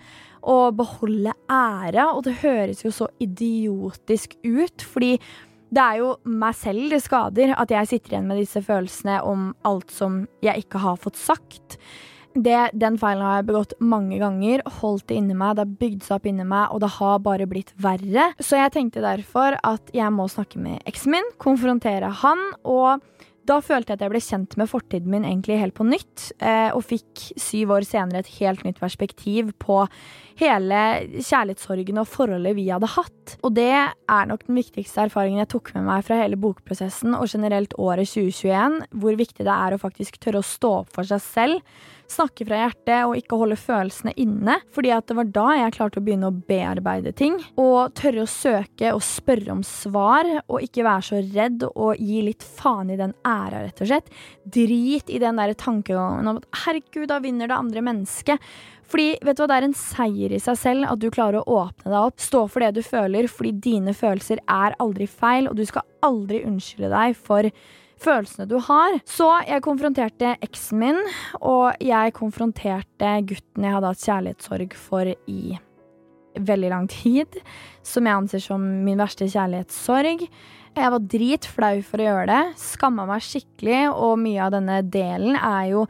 Og 0.48 0.76
beholde 0.78 1.32
ære, 1.50 2.04
og 2.14 2.22
det 2.24 2.38
høres 2.40 2.84
jo 2.84 2.90
så 2.94 3.08
idiotisk 3.20 4.36
ut, 4.46 4.80
fordi 4.80 5.18
det 5.74 5.82
er 5.82 5.98
jo 6.00 6.12
meg 6.24 6.56
selv 6.56 6.92
det 6.94 7.02
skader 7.04 7.52
at 7.58 7.72
jeg 7.72 7.90
sitter 7.90 8.14
igjen 8.14 8.28
med 8.30 8.40
disse 8.40 8.62
følelsene 8.64 9.18
om 9.26 9.50
alt 9.68 9.92
som 9.92 10.22
jeg 10.44 10.64
ikke 10.64 10.80
har 10.80 10.96
fått 11.00 11.18
sagt. 11.20 11.76
Det, 12.34 12.58
den 12.76 12.98
feilen 13.00 13.24
har 13.24 13.38
jeg 13.40 13.48
begått 13.48 13.72
mange 13.80 14.18
ganger. 14.20 14.62
Holdt 14.80 15.08
det 15.10 15.18
inni 15.18 15.36
meg, 15.38 15.56
det 15.56 15.64
har 15.64 15.78
bygd 15.80 16.04
seg 16.06 16.18
opp 16.18 16.28
inni 16.30 16.46
meg, 16.48 16.74
og 16.74 16.82
det 16.84 16.92
har 16.98 17.22
bare 17.24 17.48
blitt 17.50 17.72
verre. 17.80 18.30
Så 18.38 18.60
jeg 18.60 18.74
tenkte 18.76 19.04
derfor 19.04 19.58
at 19.66 19.94
jeg 19.96 20.12
må 20.14 20.28
snakke 20.30 20.60
med 20.62 20.84
eksen 20.88 21.16
min, 21.16 21.32
konfrontere 21.40 22.12
han, 22.22 22.44
og 22.68 23.02
da 23.48 23.58
følte 23.64 23.94
jeg 23.94 23.98
at 23.98 24.04
jeg 24.04 24.12
ble 24.12 24.20
kjent 24.20 24.54
med 24.60 24.68
fortiden 24.68 25.12
min 25.12 25.24
egentlig 25.24 25.56
helt 25.60 25.76
på 25.76 25.86
nytt, 25.88 26.30
eh, 26.44 26.68
og 26.74 26.84
fikk 26.84 27.22
syv 27.40 27.72
år 27.78 27.86
senere 27.88 28.20
et 28.20 28.32
helt 28.38 28.64
nytt 28.66 28.80
perspektiv 28.82 29.54
på 29.62 29.80
hele 30.38 30.82
kjærlighetssorgen 31.16 32.00
og 32.02 32.10
forholdet 32.10 32.56
vi 32.58 32.68
hadde 32.68 32.90
hatt. 32.92 33.36
Og 33.40 33.54
det 33.56 33.72
er 33.72 34.28
nok 34.28 34.44
den 34.46 34.58
viktigste 34.60 35.06
erfaringen 35.06 35.40
jeg 35.42 35.52
tok 35.54 35.72
med 35.76 35.88
meg 35.88 36.04
fra 36.06 36.20
hele 36.20 36.38
bokprosessen 36.40 37.16
og 37.16 37.30
generelt 37.32 37.72
året 37.80 38.10
2021, 38.12 38.82
hvor 39.00 39.18
viktig 39.18 39.48
det 39.48 39.54
er 39.54 39.74
å 39.74 39.80
faktisk 39.80 40.20
tørre 40.22 40.42
å 40.42 40.50
stå 40.50 40.74
opp 40.82 40.92
for 40.94 41.08
seg 41.08 41.24
selv 41.24 41.86
snakke 42.08 42.46
fra 42.48 42.62
hjertet 42.62 43.06
og 43.06 43.16
ikke 43.18 43.38
holde 43.40 43.58
følelsene 43.60 44.14
inne. 44.20 44.58
Fordi 44.74 44.92
at 44.94 45.08
det 45.10 45.16
var 45.18 45.28
da 45.34 45.46
jeg 45.58 45.74
klarte 45.76 46.00
å 46.00 46.04
begynne 46.06 46.30
å 46.30 46.38
bearbeide 46.48 47.12
ting. 47.16 47.36
Og 47.60 47.92
tørre 47.98 48.24
å 48.24 48.30
søke 48.30 48.94
og 48.94 49.04
spørre 49.04 49.54
om 49.54 49.62
svar, 49.66 50.28
og 50.46 50.64
ikke 50.64 50.86
være 50.86 51.06
så 51.10 51.20
redd 51.34 51.66
og 51.68 52.00
gi 52.00 52.22
litt 52.30 52.44
faen 52.44 52.94
i 52.94 52.98
den 53.00 53.14
æra, 53.26 53.64
rett 53.66 53.84
og 53.84 53.92
slett. 53.92 54.10
Drit 54.44 55.12
i 55.12 55.20
den 55.22 55.40
der 55.40 55.54
tankegangen 55.58 56.32
om 56.32 56.40
at 56.40 56.50
herregud, 56.64 57.08
da 57.12 57.20
vinner 57.24 57.50
det 57.50 57.58
andre 57.58 57.84
mennesket. 57.84 58.50
Fordi 58.88 59.18
vet 59.24 59.36
du 59.36 59.42
hva, 59.42 59.48
Det 59.50 59.56
er 59.58 59.66
en 59.66 59.76
seier 59.76 60.32
i 60.32 60.40
seg 60.40 60.56
selv 60.56 60.88
at 60.88 61.00
du 61.02 61.10
klarer 61.12 61.42
å 61.42 61.58
åpne 61.64 61.90
deg 61.90 61.98
opp, 61.98 62.22
stå 62.22 62.46
for 62.48 62.64
det 62.64 62.78
du 62.78 62.82
føler, 62.84 63.28
fordi 63.28 63.52
dine 63.52 63.92
følelser 63.96 64.40
er 64.48 64.76
aldri 64.80 65.08
feil, 65.10 65.50
og 65.50 65.58
du 65.58 65.66
skal 65.68 65.84
aldri 66.06 66.40
unnskylde 66.48 66.88
deg 66.94 67.18
for 67.18 67.50
følelsene 68.02 68.48
du 68.50 68.58
har. 68.68 68.98
Så 69.08 69.28
jeg 69.48 69.64
konfronterte 69.66 70.34
eksen 70.44 70.82
min, 70.82 71.00
og 71.40 71.78
jeg 71.84 72.14
konfronterte 72.18 73.14
gutten 73.28 73.66
jeg 73.66 73.76
hadde 73.76 73.94
hatt 73.94 74.04
kjærlighetssorg 74.04 74.76
for 74.78 75.14
i 75.30 75.58
veldig 76.38 76.70
lang 76.70 76.86
tid, 76.92 77.40
som 77.86 78.06
jeg 78.06 78.20
anser 78.20 78.42
som 78.42 78.62
min 78.84 79.00
verste 79.00 79.26
kjærlighetssorg. 79.30 80.28
Jeg 80.78 80.92
var 80.94 81.08
dritflau 81.10 81.80
for 81.82 81.98
å 81.98 82.06
gjøre 82.06 82.28
det, 82.30 82.42
skamma 82.62 83.08
meg 83.08 83.24
skikkelig, 83.24 83.88
og 83.90 84.20
mye 84.22 84.44
av 84.44 84.54
denne 84.54 84.78
delen 84.86 85.34
er 85.34 85.72
jo 85.72 85.88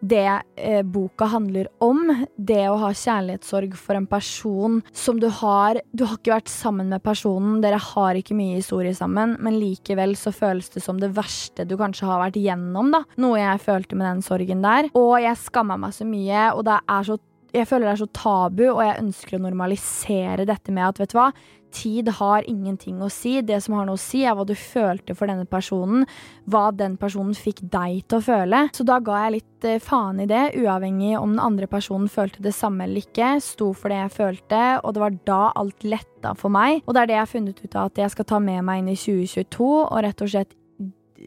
det 0.00 0.42
eh, 0.56 0.82
boka 0.82 1.28
handler 1.30 1.68
om. 1.84 2.02
Det 2.36 2.62
å 2.70 2.78
ha 2.80 2.90
kjærlighetssorg 2.96 3.76
for 3.78 3.98
en 3.98 4.08
person 4.10 4.80
som 4.92 5.20
du 5.20 5.28
har 5.40 5.80
Du 5.92 6.04
har 6.06 6.16
ikke 6.16 6.34
vært 6.34 6.50
sammen 6.52 6.90
med 6.92 7.02
personen, 7.04 7.60
dere 7.62 7.78
har 7.80 8.18
ikke 8.18 8.36
mye 8.36 8.58
historie 8.58 8.94
sammen, 8.96 9.36
men 9.42 9.58
likevel 9.60 10.16
så 10.18 10.32
føles 10.34 10.70
det 10.74 10.82
som 10.84 11.00
det 11.00 11.12
verste 11.16 11.66
du 11.68 11.76
kanskje 11.80 12.08
har 12.08 12.22
vært 12.24 12.40
gjennom, 12.40 12.92
da. 12.94 13.04
Noe 13.20 13.40
jeg 13.40 13.64
følte 13.64 13.98
med 13.98 14.08
den 14.08 14.22
sorgen 14.24 14.64
der. 14.64 14.90
Og 14.98 15.16
jeg 15.22 15.40
skamma 15.40 15.78
meg 15.80 15.96
så 15.96 16.06
mye, 16.08 16.50
og 16.54 16.64
det 16.68 16.80
er 16.80 17.10
så 17.10 17.20
jeg 17.50 17.66
føler 17.66 17.88
det 17.88 17.94
er 17.96 18.02
så 18.04 18.10
tabu, 18.14 18.62
og 18.68 18.82
jeg 18.84 19.00
ønsker 19.00 19.36
å 19.36 19.42
normalisere 19.42 20.46
dette 20.46 20.70
med 20.74 20.86
at 20.86 21.00
vet 21.02 21.10
du 21.10 21.16
hva, 21.18 21.30
tid 21.72 22.08
har 22.18 22.46
ingenting 22.48 23.00
å 23.02 23.08
si. 23.12 23.38
Det 23.46 23.60
som 23.64 23.76
har 23.78 23.88
noe 23.88 23.98
å 23.98 24.00
si, 24.00 24.22
er 24.26 24.36
hva 24.36 24.46
du 24.46 24.54
følte 24.58 25.16
for 25.16 25.30
denne 25.30 25.46
personen. 25.48 26.06
Hva 26.50 26.68
den 26.76 26.96
personen 27.00 27.36
fikk 27.36 27.62
deg 27.72 28.04
til 28.08 28.20
å 28.20 28.24
føle. 28.24 28.62
Så 28.76 28.86
da 28.88 28.98
ga 29.04 29.24
jeg 29.24 29.36
litt 29.38 29.68
eh, 29.68 29.82
faen 29.82 30.22
i 30.24 30.28
det, 30.30 30.42
uavhengig 30.60 31.14
om 31.18 31.34
den 31.34 31.44
andre 31.44 31.68
personen 31.70 32.10
følte 32.10 32.44
det 32.44 32.54
samme 32.56 32.86
eller 32.86 33.04
ikke. 33.04 33.32
Sto 33.44 33.70
for 33.76 33.92
det 33.92 34.02
jeg 34.02 34.16
følte, 34.16 34.64
og 34.82 34.96
det 34.96 35.04
var 35.04 35.20
da 35.30 35.42
alt 35.60 35.86
letta 35.86 36.34
for 36.38 36.52
meg. 36.52 36.82
Og 36.86 36.96
det 36.96 37.04
er 37.04 37.10
det 37.10 37.18
jeg 37.18 37.24
har 37.24 37.32
funnet 37.34 37.64
ut 37.64 37.78
av 37.78 37.90
at 37.92 38.04
jeg 38.04 38.16
skal 38.16 38.30
ta 38.34 38.42
med 38.42 38.66
meg 38.66 38.82
inn 38.82 38.92
i 38.92 38.98
2022, 38.98 39.72
og 39.86 40.04
rett 40.06 40.26
og 40.26 40.34
slett 40.34 40.56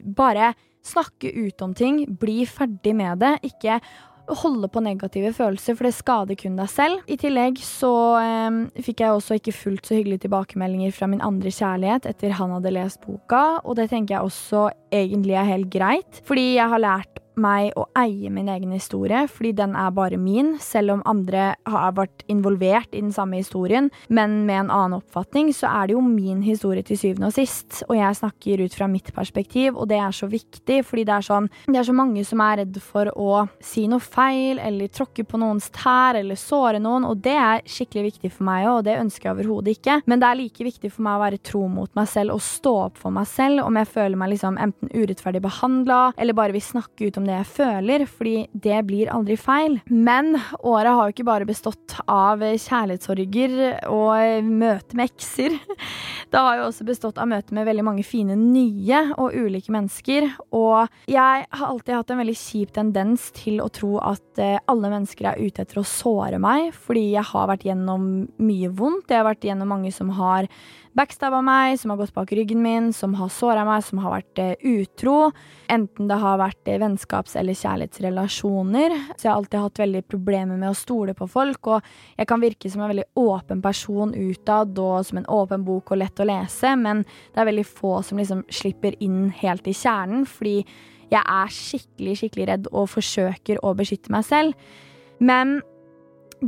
bare 0.03 0.53
snakke 0.83 1.31
ut 1.31 1.61
om 1.63 1.73
ting. 1.77 2.03
Bli 2.19 2.43
ferdig 2.49 2.95
med 2.97 3.23
det. 3.23 3.37
Ikke 3.47 3.79
holde 4.27 4.69
på 4.71 4.83
negative 4.83 5.33
følelser, 5.35 5.75
for 5.77 5.87
det 5.87 5.95
skader 5.97 6.37
kun 6.39 6.55
deg 6.59 6.69
selv. 6.71 7.01
I 7.11 7.17
tillegg 7.19 7.59
så 7.63 7.93
eh, 8.21 8.59
fikk 8.83 9.03
jeg 9.03 9.17
også 9.17 9.39
ikke 9.39 9.55
fullt 9.55 9.89
så 9.89 9.97
hyggelige 9.97 10.25
tilbakemeldinger 10.27 10.95
fra 10.95 11.09
min 11.11 11.23
andre 11.25 11.51
kjærlighet 11.53 12.07
etter 12.09 12.37
han 12.39 12.55
hadde 12.55 12.73
lest 12.75 13.01
boka, 13.03 13.43
og 13.63 13.77
det 13.79 13.89
tenker 13.91 14.17
jeg 14.17 14.29
også 14.29 14.67
egentlig 14.93 15.37
er 15.39 15.49
helt 15.49 15.71
greit, 15.73 16.21
fordi 16.27 16.53
jeg 16.55 16.69
har 16.71 16.81
lært 16.81 17.12
meg 17.39 17.73
å 17.79 17.85
eie 17.99 18.29
min 18.33 18.49
egen 18.51 18.73
historie, 18.75 19.25
fordi 19.31 19.53
den 19.57 19.75
er 19.79 19.93
bare 19.95 20.19
min, 20.21 20.55
selv 20.61 20.95
om 20.95 21.03
andre 21.09 21.53
har 21.69 21.95
vært 21.97 22.25
involvert 22.31 22.93
i 22.93 23.01
den 23.01 23.13
samme 23.15 23.39
historien, 23.39 23.89
men 24.09 24.43
med 24.47 24.65
en 24.65 24.71
annen 24.73 24.97
oppfatning, 24.99 25.51
så 25.55 25.69
er 25.71 25.89
det 25.89 25.97
jo 25.97 26.03
min 26.05 26.41
historie 26.45 26.83
til 26.85 26.99
syvende 26.99 27.29
og 27.31 27.35
sist, 27.35 27.83
og 27.87 27.95
jeg 27.97 28.19
snakker 28.19 28.63
ut 28.65 28.77
fra 28.77 28.89
mitt 28.91 29.13
perspektiv, 29.15 29.77
og 29.77 29.89
det 29.91 29.99
er 30.01 30.15
så 30.15 30.29
viktig, 30.31 30.81
fordi 30.87 31.05
det 31.09 31.17
er 31.17 31.27
sånn 31.29 31.49
Det 31.67 31.79
er 31.79 31.87
så 31.87 31.95
mange 31.95 32.23
som 32.25 32.41
er 32.43 32.59
redd 32.61 32.77
for 32.83 33.09
å 33.19 33.45
si 33.63 33.85
noe 33.89 34.03
feil, 34.03 34.59
eller 34.61 34.91
tråkke 34.93 35.25
på 35.27 35.39
noens 35.41 35.69
tær, 35.73 36.19
eller 36.19 36.39
såre 36.39 36.79
noen, 36.81 37.05
og 37.07 37.21
det 37.23 37.35
er 37.39 37.63
skikkelig 37.69 38.03
viktig 38.11 38.33
for 38.35 38.47
meg 38.47 38.67
òg, 38.67 38.77
og 38.81 38.87
det 38.87 38.99
ønsker 38.99 39.29
jeg 39.29 39.37
overhodet 39.37 39.77
ikke, 39.77 39.99
men 40.05 40.21
det 40.21 40.29
er 40.29 40.39
like 40.39 40.67
viktig 40.69 40.91
for 40.93 41.05
meg 41.07 41.17
å 41.17 41.23
være 41.23 41.41
tro 41.43 41.65
mot 41.71 41.91
meg 41.97 42.09
selv 42.11 42.35
og 42.35 42.43
stå 42.45 42.73
opp 42.87 43.01
for 43.01 43.15
meg 43.15 43.27
selv, 43.29 43.63
om 43.65 43.79
jeg 43.79 43.91
føler 43.91 44.19
meg 44.19 44.33
liksom 44.33 44.59
enten 44.61 44.91
urettferdig 44.93 45.43
behandla, 45.43 46.01
eller 46.17 46.37
bare 46.37 46.55
vil 46.55 46.65
snakke 46.65 47.09
ut 47.09 47.19
om 47.19 47.22
det 47.27 47.37
jeg 47.39 47.49
føler, 47.53 48.05
fordi 48.09 48.35
det 48.53 48.79
blir 48.87 49.11
aldri 49.13 49.37
feil. 49.39 49.79
Men 49.89 50.35
året 50.59 50.93
har 50.93 51.07
jo 51.07 51.15
ikke 51.15 51.27
bare 51.27 51.47
bestått 51.49 51.97
av 52.07 52.43
kjærlighetssorger 52.43 53.55
og 53.91 54.49
møte 54.49 54.99
med 54.99 55.11
ekser. 55.11 55.57
Det 56.33 56.41
har 56.41 56.57
jo 56.57 56.63
også 56.65 56.85
bestått 56.87 57.19
av 57.21 57.27
møte 57.29 57.53
med 57.53 57.67
veldig 57.67 57.83
mange 57.85 58.03
fine 58.07 58.33
nye 58.39 59.03
og 59.21 59.35
ulike 59.37 59.69
mennesker. 59.73 60.31
Og 60.57 60.89
jeg 61.11 61.43
har 61.45 61.67
alltid 61.67 61.93
hatt 61.93 62.13
en 62.13 62.21
veldig 62.23 62.35
kjip 62.39 62.71
tendens 62.73 63.27
til 63.37 63.59
å 63.61 63.67
tro 63.69 63.99
at 64.01 64.41
eh, 64.41 64.57
alle 64.71 64.89
mennesker 64.95 65.29
er 65.29 65.43
ute 65.43 65.61
etter 65.61 65.83
å 65.83 65.85
såre 65.85 66.39
meg, 66.41 66.71
fordi 66.73 67.11
jeg 67.11 67.27
har 67.29 67.51
vært 67.51 67.67
gjennom 67.69 68.07
mye 68.41 68.71
vondt. 68.73 69.13
Jeg 69.13 69.21
har 69.21 69.29
vært 69.29 69.45
gjennom 69.45 69.69
mange 69.75 69.93
som 69.93 70.09
har 70.17 70.49
backstabba 70.97 71.41
meg, 71.45 71.79
som 71.81 71.91
har 71.91 71.99
gått 71.99 72.13
bak 72.13 72.31
ryggen 72.35 72.61
min, 72.63 72.91
som 72.93 73.15
har 73.17 73.31
såra 73.33 73.65
meg, 73.67 73.83
som 73.85 74.01
har 74.03 74.13
vært 74.13 74.41
uh, 74.41 74.53
utro. 74.73 75.15
Enten 75.71 76.09
det 76.09 76.19
har 76.21 76.39
vært 76.41 76.69
uh, 76.69 76.77
vennskaps- 76.83 77.35
eller 77.39 77.57
kjærlighetsrelasjoner. 77.57 78.95
Så 79.15 79.25
jeg 79.25 79.31
har 79.31 79.39
alltid 79.39 79.65
hatt 79.65 79.83
veldig 79.83 80.03
problemer 80.11 80.59
med 80.59 80.69
å 80.71 80.77
stole 80.77 81.17
på 81.17 81.27
folk, 81.31 81.73
og 81.75 81.91
jeg 82.19 82.29
kan 82.29 82.43
virke 82.43 82.71
som 82.71 82.85
en 82.85 82.93
veldig 82.93 83.09
åpen 83.19 83.63
person 83.63 84.13
utad 84.13 84.79
og 84.83 85.03
som 85.07 85.21
en 85.21 85.29
åpen 85.33 85.65
bok 85.65 85.93
og 85.93 86.01
lett 86.03 86.21
å 86.21 86.29
lese, 86.29 86.75
men 86.79 87.03
det 87.05 87.41
er 87.41 87.49
veldig 87.51 87.67
få 87.67 87.99
som 88.05 88.21
liksom 88.21 88.45
slipper 88.53 88.97
inn 89.03 89.27
helt 89.41 89.67
i 89.67 89.75
kjernen, 89.77 90.27
fordi 90.29 90.61
jeg 91.13 91.21
er 91.21 91.53
skikkelig, 91.53 92.17
skikkelig 92.19 92.49
redd 92.49 92.71
og 92.71 92.89
forsøker 92.89 93.59
å 93.65 93.73
beskytte 93.77 94.13
meg 94.13 94.25
selv. 94.25 94.73
Men 95.23 95.59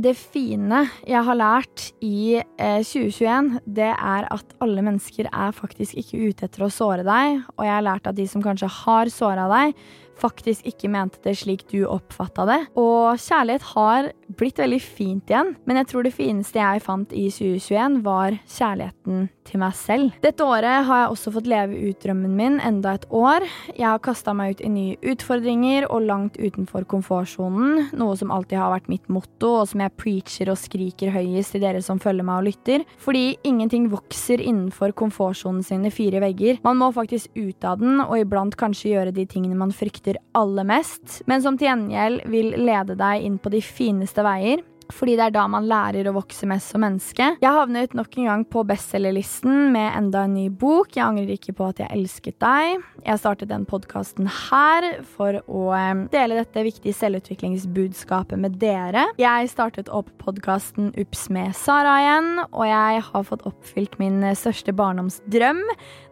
det 0.02 0.12
fine 0.18 0.82
jeg 1.08 1.22
har 1.26 1.38
lært 1.38 1.90
i 2.04 2.38
eh, 2.38 2.80
2021, 2.84 3.60
det 3.78 3.90
er 3.92 4.26
at 4.32 4.56
alle 4.64 4.84
mennesker 4.84 5.28
er 5.30 5.54
faktisk 5.56 5.96
ikke 6.00 6.30
ute 6.30 6.48
etter 6.48 6.66
å 6.66 6.72
såre 6.72 7.06
deg. 7.06 7.40
Og 7.56 7.64
jeg 7.64 7.74
har 7.74 7.86
lært 7.86 8.10
at 8.10 8.18
de 8.18 8.26
som 8.28 8.44
kanskje 8.44 8.70
har 8.82 9.12
såra 9.12 9.46
deg, 9.52 9.76
faktisk 10.16 10.64
ikke 10.68 10.90
mente 10.92 11.20
det 11.24 11.36
slik 11.40 11.66
du 11.72 11.82
oppfatta 11.88 12.46
det. 12.48 12.60
Og 12.80 13.20
kjærlighet 13.20 13.66
har 13.74 14.10
blitt 14.36 14.58
veldig 14.60 14.80
fint 14.82 15.30
igjen, 15.30 15.54
men 15.66 15.80
jeg 15.80 15.90
tror 15.90 16.06
det 16.06 16.14
fineste 16.16 16.60
jeg 16.60 16.82
fant 16.84 17.12
i 17.16 17.26
2021, 17.30 18.00
var 18.06 18.36
kjærligheten 18.50 19.28
til 19.46 19.60
meg 19.62 19.76
selv. 19.78 20.14
Dette 20.24 20.44
året 20.44 20.86
har 20.88 21.02
jeg 21.04 21.12
også 21.12 21.32
fått 21.36 21.50
leve 21.50 21.78
ut 21.88 22.00
drømmen 22.02 22.34
min 22.36 22.58
enda 22.64 22.96
et 22.96 23.06
år. 23.14 23.46
Jeg 23.76 23.86
har 23.86 24.02
kasta 24.02 24.34
meg 24.36 24.56
ut 24.56 24.62
i 24.66 24.70
nye 24.72 24.96
utfordringer 25.12 25.86
og 25.90 26.06
langt 26.08 26.38
utenfor 26.40 26.86
komfortsonen, 26.90 27.90
noe 27.96 28.16
som 28.18 28.32
alltid 28.34 28.58
har 28.60 28.74
vært 28.74 28.90
mitt 28.92 29.06
motto, 29.12 29.52
og 29.62 29.70
som 29.70 29.82
jeg 29.84 29.94
preacher 30.00 30.50
og 30.52 30.58
skriker 30.60 31.14
høyest 31.14 31.54
til 31.54 31.64
dere 31.64 31.82
som 31.84 32.00
følger 32.02 32.26
meg 32.26 32.42
og 32.42 32.48
lytter. 32.48 32.86
Fordi 33.02 33.36
ingenting 33.46 33.88
vokser 33.92 34.42
innenfor 34.42 34.94
komfortsonen 34.98 35.62
sine 35.66 35.92
fire 35.94 36.20
vegger. 36.24 36.60
Man 36.66 36.80
må 36.82 36.90
faktisk 36.96 37.30
ut 37.36 37.66
av 37.66 37.80
den, 37.82 38.00
og 38.02 38.18
iblant 38.20 38.58
kanskje 38.58 38.94
gjøre 38.94 39.14
de 39.16 39.26
tingene 39.30 39.58
man 39.58 39.74
frykter 39.74 40.18
aller 40.36 40.66
mest, 40.66 41.20
men 41.30 41.44
som 41.44 41.56
til 41.58 41.70
gjengjeld 41.70 42.26
vil 42.32 42.52
lede 42.60 42.96
deg 42.98 43.24
inn 43.26 43.38
på 43.42 43.52
de 43.52 43.62
fineste 43.64 44.15
veier. 44.22 44.64
Fordi 44.94 45.16
det 45.18 45.28
er 45.28 45.34
da 45.34 45.46
man 45.50 45.66
lærer 45.68 46.08
å 46.08 46.14
vokse 46.16 46.46
mest 46.48 46.72
som 46.72 46.82
menneske. 46.84 47.32
Jeg 47.42 47.56
havnet 47.56 47.94
nok 47.96 48.18
en 48.18 48.28
gang 48.30 48.44
på 48.48 48.62
bestselgerlisten 48.68 49.72
med 49.74 49.90
enda 49.98 50.24
en 50.26 50.36
ny 50.36 50.46
bok. 50.50 50.94
Jeg 50.96 51.04
angrer 51.06 51.34
ikke 51.36 51.54
på 51.56 51.70
at 51.70 51.82
jeg 51.82 51.92
elsket 51.94 52.38
deg. 52.42 52.84
Jeg 53.06 53.22
startet 53.22 53.50
den 53.50 53.66
podkasten 53.68 54.28
her 54.30 54.88
for 55.16 55.40
å 55.46 55.64
dele 56.12 56.38
dette 56.38 56.64
viktige 56.66 56.96
selvutviklingsbudskapet 56.96 58.40
med 58.40 58.58
dere. 58.62 59.06
Jeg 59.20 59.50
startet 59.52 59.90
opp 59.92 60.10
podkasten 60.22 60.92
Ups 60.98 61.26
med 61.34 61.54
Sara 61.58 61.96
igjen, 62.02 62.30
og 62.50 62.64
jeg 62.68 63.02
har 63.08 63.26
fått 63.26 63.46
oppfylt 63.48 63.98
min 64.02 64.22
største 64.38 64.74
barndomsdrøm, 64.76 65.62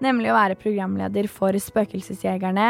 nemlig 0.05 0.31
å 0.33 0.39
være 0.39 0.59
programleder 0.61 1.29
for 1.31 1.57
Spøkelsesjegerne 1.59 2.69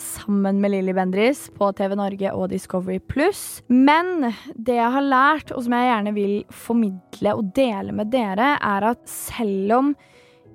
sammen 0.00 0.60
med 0.62 0.72
Lilly 0.72 0.94
Bendriss 0.96 1.46
på 1.56 1.70
TV 1.76 1.96
Norge 1.98 2.32
og 2.32 2.50
Discovery 2.52 2.98
Pluss. 3.00 3.62
Men 3.68 4.30
det 4.54 4.78
jeg 4.78 4.92
har 4.96 5.06
lært 5.06 5.45
lært, 5.46 5.56
og 5.56 5.64
som 5.64 5.72
jeg 5.72 5.90
gjerne 5.90 6.14
vil 6.14 6.44
formidle 6.50 7.34
og 7.36 7.54
dele 7.54 7.92
med 7.92 8.10
dere, 8.10 8.58
er 8.58 8.90
at 8.90 9.08
selv 9.08 9.72
om 9.72 9.94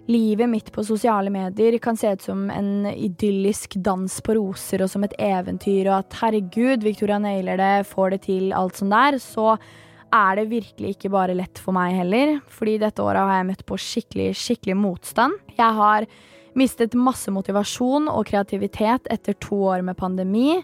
livet 0.08 0.50
mitt 0.50 0.72
på 0.74 0.84
sosiale 0.84 1.30
medier 1.30 1.80
kan 1.80 1.96
se 1.96 2.12
ut 2.12 2.22
som 2.22 2.50
en 2.50 2.86
idyllisk 2.90 3.78
dans 3.80 4.12
på 4.22 4.36
roser 4.36 4.82
og 4.82 4.90
som 4.90 5.04
et 5.04 5.14
eventyr, 5.18 5.88
og 5.90 6.02
at 6.02 6.18
herregud, 6.22 6.84
Victoria 6.84 7.20
nailer 7.20 7.58
det, 7.58 7.88
får 7.88 8.12
det 8.12 8.22
til, 8.26 8.52
alt 8.54 8.76
sånt 8.76 8.92
der, 8.92 9.18
så 9.20 9.58
er 10.12 10.36
det 10.36 10.50
virkelig 10.52 10.98
ikke 10.98 11.10
bare 11.10 11.36
lett 11.38 11.58
for 11.58 11.72
meg 11.72 11.96
heller. 11.96 12.42
Fordi 12.50 12.78
dette 12.82 13.02
året 13.02 13.22
har 13.22 13.38
jeg 13.40 13.48
møtt 13.48 13.66
på 13.66 13.78
skikkelig, 13.80 14.34
skikkelig 14.36 14.76
motstand. 14.76 15.38
Jeg 15.56 15.78
har 15.78 16.08
mistet 16.60 16.98
masse 17.00 17.32
motivasjon 17.32 18.10
og 18.12 18.26
kreativitet 18.28 19.08
etter 19.08 19.38
to 19.40 19.62
år 19.72 19.86
med 19.88 19.96
pandemi. 19.96 20.58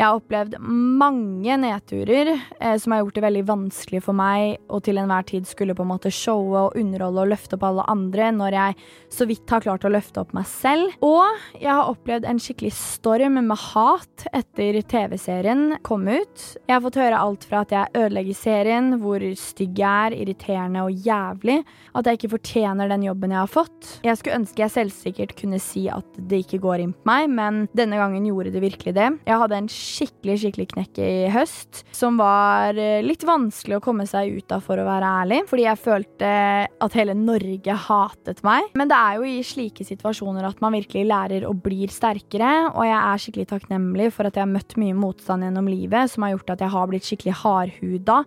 Jeg 0.00 0.08
har 0.08 0.16
opplevd 0.16 0.54
mange 0.64 1.56
nedturer 1.60 2.30
eh, 2.32 2.76
som 2.80 2.94
har 2.94 3.02
gjort 3.02 3.18
det 3.18 3.22
veldig 3.26 3.42
vanskelig 3.50 3.98
for 4.06 4.16
meg 4.16 4.54
å 4.72 4.78
til 4.80 4.96
enhver 4.96 5.26
tid 5.28 5.44
skulle 5.44 5.74
på 5.76 5.84
en 5.84 5.90
måte 5.90 6.08
showe 6.08 6.62
og 6.70 6.78
underholde 6.80 7.20
og 7.20 7.28
løfte 7.34 7.58
opp 7.58 7.66
alle 7.68 7.84
andre 7.92 8.30
når 8.32 8.56
jeg 8.56 8.78
så 9.12 9.26
vidt 9.28 9.52
har 9.52 9.60
klart 9.60 9.84
å 9.84 9.90
løfte 9.92 10.22
opp 10.22 10.32
meg 10.32 10.46
selv. 10.48 10.94
Og 11.04 11.60
jeg 11.60 11.68
har 11.68 11.90
opplevd 11.90 12.24
en 12.30 12.40
skikkelig 12.40 12.72
storm 12.78 13.36
med 13.42 13.60
hat 13.60 14.24
etter 14.32 14.78
TV-serien 14.88 15.76
kom 15.84 16.08
ut. 16.08 16.46
Jeg 16.64 16.72
har 16.72 16.80
fått 16.86 17.00
høre 17.02 17.20
alt 17.20 17.44
fra 17.50 17.60
at 17.66 17.76
jeg 17.76 17.92
ødelegger 18.00 18.40
serien, 18.40 18.88
hvor 19.04 19.20
stygg 19.36 19.84
jeg 19.84 20.08
er, 20.08 20.16
irriterende 20.16 20.86
og 20.86 20.96
jævlig, 20.96 21.58
at 21.92 22.08
jeg 22.08 22.22
ikke 22.22 22.32
fortjener 22.38 22.88
den 22.88 23.04
jobben 23.10 23.36
jeg 23.36 23.42
har 23.42 23.52
fått. 23.52 23.92
Jeg 24.08 24.16
skulle 24.16 24.40
ønske 24.40 24.64
jeg 24.64 24.76
selvsikkert 24.78 25.36
kunne 25.36 25.60
si 25.60 25.84
at 25.92 26.24
det 26.32 26.46
ikke 26.46 26.64
går 26.64 26.86
inn 26.86 26.96
på 26.96 27.12
meg, 27.12 27.28
men 27.36 27.62
denne 27.76 28.00
gangen 28.00 28.24
gjorde 28.32 28.56
det 28.56 28.64
virkelig 28.64 28.96
det. 28.96 29.12
Jeg 29.28 29.44
hadde 29.44 29.60
en 29.60 29.68
skikkelig 29.68 29.89
skikkelig 29.90 30.36
skikkelig 30.42 30.68
knekk 30.72 31.00
i 31.02 31.12
høst, 31.32 31.82
som 31.96 32.18
var 32.20 32.78
eh, 32.78 33.02
litt 33.04 33.24
vanskelig 33.26 33.78
å 33.78 33.82
komme 33.84 34.06
seg 34.08 34.38
ut 34.38 34.54
av, 34.54 34.62
for 34.64 34.80
å 34.80 34.86
være 34.86 35.10
ærlig. 35.22 35.40
Fordi 35.50 35.66
jeg 35.66 35.82
følte 35.82 36.30
at 36.70 36.96
hele 36.98 37.16
Norge 37.18 37.76
hatet 37.86 38.42
meg. 38.46 38.70
Men 38.78 38.90
det 38.90 38.98
er 38.98 39.18
jo 39.18 39.28
i 39.28 39.44
slike 39.46 39.86
situasjoner 39.86 40.48
at 40.48 40.62
man 40.64 40.76
virkelig 40.78 41.06
lærer 41.10 41.46
og 41.48 41.62
blir 41.64 41.92
sterkere. 41.92 42.52
Og 42.72 42.86
jeg 42.88 42.98
er 43.00 43.24
skikkelig 43.24 43.50
takknemlig 43.54 44.10
for 44.16 44.28
at 44.28 44.38
jeg 44.38 44.46
har 44.46 44.52
møtt 44.52 44.78
mye 44.80 44.96
motstand 44.96 45.46
gjennom 45.46 45.70
livet, 45.70 46.12
som 46.12 46.26
har 46.26 46.36
gjort 46.36 46.56
at 46.56 46.66
jeg 46.66 46.74
har 46.76 46.90
blitt 46.90 47.08
skikkelig 47.08 47.38
hardhuda, 47.42 48.20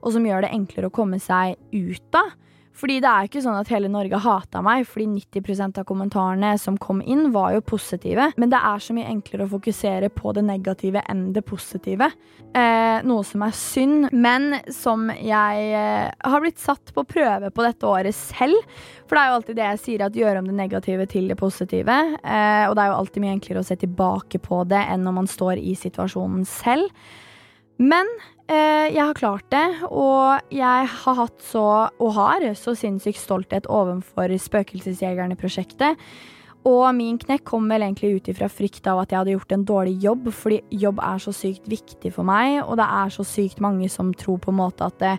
og 0.00 0.14
som 0.14 0.24
gjør 0.24 0.46
det 0.46 0.54
enklere 0.56 0.88
å 0.88 0.94
komme 0.94 1.20
seg 1.22 1.58
ut 1.76 2.16
av. 2.18 2.32
Fordi 2.80 2.96
det 3.02 3.10
er 3.10 3.28
ikke 3.28 3.42
sånn 3.44 3.58
at 3.60 3.68
hele 3.72 3.90
Norge 3.92 4.20
hata 4.24 4.62
meg, 4.64 4.86
fordi 4.88 5.06
90% 5.12 5.82
av 5.82 5.86
kommentarene 5.88 6.54
som 6.60 6.78
kom 6.80 7.02
inn, 7.04 7.28
var 7.34 7.52
jo 7.52 7.64
positive. 7.74 8.30
Men 8.40 8.52
det 8.52 8.60
er 8.64 8.80
så 8.80 8.96
mye 8.96 9.10
enklere 9.10 9.44
å 9.44 9.52
fokusere 9.52 10.08
på 10.14 10.32
det 10.36 10.46
negative 10.46 11.02
enn 11.12 11.26
det 11.36 11.44
positive. 11.44 12.08
Eh, 12.56 13.02
noe 13.06 13.26
som 13.26 13.44
er 13.44 13.54
synd, 13.56 14.08
men 14.16 14.54
som 14.72 15.10
jeg 15.12 15.68
eh, 15.76 16.08
har 16.08 16.42
blitt 16.42 16.62
satt 16.62 16.94
på 16.96 17.04
prøve 17.08 17.52
på 17.52 17.66
dette 17.66 17.88
året 17.88 18.16
selv. 18.16 18.56
For 19.04 19.16
det 19.16 19.22
er 19.22 19.30
jo 19.30 19.38
alltid 19.40 19.60
det 19.60 19.68
jeg 19.68 19.82
sier, 19.84 20.06
at 20.06 20.16
gjøre 20.16 20.40
om 20.40 20.48
det 20.48 20.56
negative 20.56 21.08
til 21.10 21.28
det 21.28 21.38
positive. 21.40 21.98
Eh, 22.24 22.64
og 22.64 22.76
det 22.78 22.84
er 22.84 22.94
jo 22.94 23.00
alltid 23.02 23.26
mye 23.26 23.36
enklere 23.36 23.64
å 23.64 23.66
se 23.66 23.76
tilbake 23.80 24.40
på 24.40 24.64
det 24.70 24.80
enn 24.88 25.04
når 25.04 25.20
man 25.20 25.28
står 25.30 25.60
i 25.60 25.76
situasjonen 25.76 26.48
selv. 26.48 26.88
Men 27.80 28.08
eh, 28.50 28.90
jeg 28.92 29.00
har 29.00 29.16
klart 29.16 29.46
det, 29.52 29.66
og 29.88 30.52
jeg 30.52 30.90
har 30.94 31.16
hatt 31.22 31.40
så, 31.48 31.64
og 31.88 32.12
har, 32.18 32.44
så 32.58 32.76
sinnssykt 32.76 33.20
stolthet 33.22 33.68
overfor 33.72 34.36
Spøkelsesjegerne-prosjektet. 34.48 35.96
Og 36.68 36.82
min 36.92 37.16
knekk 37.16 37.46
kom 37.48 37.70
vel 37.72 37.86
egentlig 37.86 38.18
ut 38.18 38.26
ifra 38.28 38.50
frykt 38.52 38.84
av 38.90 39.00
at 39.00 39.12
jeg 39.12 39.22
hadde 39.22 39.32
gjort 39.32 39.54
en 39.56 39.62
dårlig 39.64 39.94
jobb, 40.04 40.28
fordi 40.36 40.58
jobb 40.82 41.00
er 41.06 41.22
så 41.24 41.32
sykt 41.32 41.70
viktig 41.72 42.12
for 42.12 42.28
meg, 42.28 42.58
og 42.66 42.76
det 42.76 42.84
er 42.84 43.14
så 43.14 43.24
sykt 43.24 43.62
mange 43.64 43.88
som 43.88 44.12
tror 44.12 44.42
på 44.44 44.52
en 44.52 44.58
måte 44.58 44.84
at 44.84 44.98
det, 45.00 45.14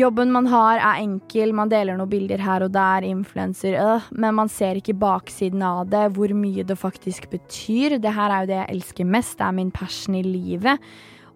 jobben 0.00 0.32
man 0.34 0.48
har 0.50 0.80
er 0.80 1.04
enkel, 1.04 1.54
man 1.54 1.70
deler 1.70 1.94
noen 1.98 2.10
bilder 2.10 2.42
her 2.42 2.66
og 2.66 2.74
der, 2.74 3.06
influenser, 3.06 3.78
øh, 3.78 4.10
men 4.10 4.34
man 4.40 4.50
ser 4.50 4.80
ikke 4.80 4.98
baksiden 4.98 5.62
av 5.62 5.84
det, 5.92 6.08
hvor 6.18 6.34
mye 6.34 6.66
det 6.66 6.78
faktisk 6.78 7.30
betyr. 7.30 8.00
Det 8.02 8.16
her 8.18 8.34
er 8.34 8.42
jo 8.42 8.50
det 8.50 8.58
jeg 8.58 8.74
elsker 8.74 9.10
mest, 9.14 9.38
det 9.38 9.46
er 9.46 9.58
min 9.60 9.70
passion 9.70 10.18
i 10.18 10.26
livet. 10.26 10.82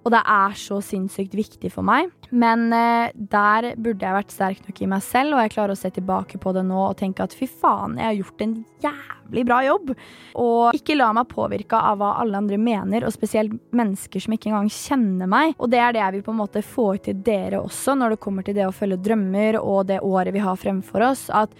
Og 0.05 0.13
det 0.13 0.21
er 0.21 0.57
så 0.61 0.79
sinnssykt 0.85 1.35
viktig 1.37 1.71
for 1.73 1.87
meg. 1.87 2.11
Men 2.35 2.67
eh, 2.77 3.13
der 3.15 3.71
burde 3.81 4.05
jeg 4.05 4.17
vært 4.19 4.35
sterk 4.35 4.67
nok 4.67 4.83
i 4.85 4.89
meg 4.91 5.05
selv, 5.07 5.37
og 5.37 5.45
jeg 5.45 5.55
klarer 5.55 5.73
å 5.73 5.81
se 5.81 5.91
tilbake 5.97 6.41
på 6.41 6.53
det 6.57 6.65
nå 6.69 6.81
og 6.91 6.99
tenke 7.01 7.25
at 7.25 7.37
fy 7.37 7.49
faen, 7.49 7.97
jeg 8.01 8.11
har 8.11 8.19
gjort 8.19 8.45
en 8.45 8.55
jævlig 8.85 9.45
bra 9.49 9.61
jobb. 9.65 9.95
Og 10.41 10.77
ikke 10.77 10.99
la 10.99 11.09
meg 11.17 11.31
påvirke 11.33 11.81
av 11.81 12.03
hva 12.03 12.13
alle 12.21 12.43
andre 12.43 12.59
mener, 12.61 13.07
og 13.07 13.17
spesielt 13.17 13.57
mennesker 13.75 14.27
som 14.27 14.37
ikke 14.37 14.53
engang 14.53 14.69
kjenner 14.73 15.31
meg. 15.31 15.57
Og 15.57 15.73
det 15.73 15.81
er 15.81 15.97
det 15.97 16.05
jeg 16.05 16.19
vil 16.19 16.27
på 16.29 16.35
en 16.35 16.43
måte 16.43 16.65
få 16.67 16.91
ut 16.99 17.07
til 17.09 17.25
dere 17.25 17.63
også, 17.65 17.97
når 17.97 18.15
det 18.15 18.23
kommer 18.27 18.45
til 18.45 18.59
det 18.59 18.69
å 18.69 18.77
følge 18.77 19.01
drømmer 19.09 19.61
og 19.63 19.87
det 19.89 20.03
året 20.05 20.37
vi 20.37 20.45
har 20.45 20.61
fremfor 20.61 21.09
oss. 21.09 21.27
at 21.33 21.57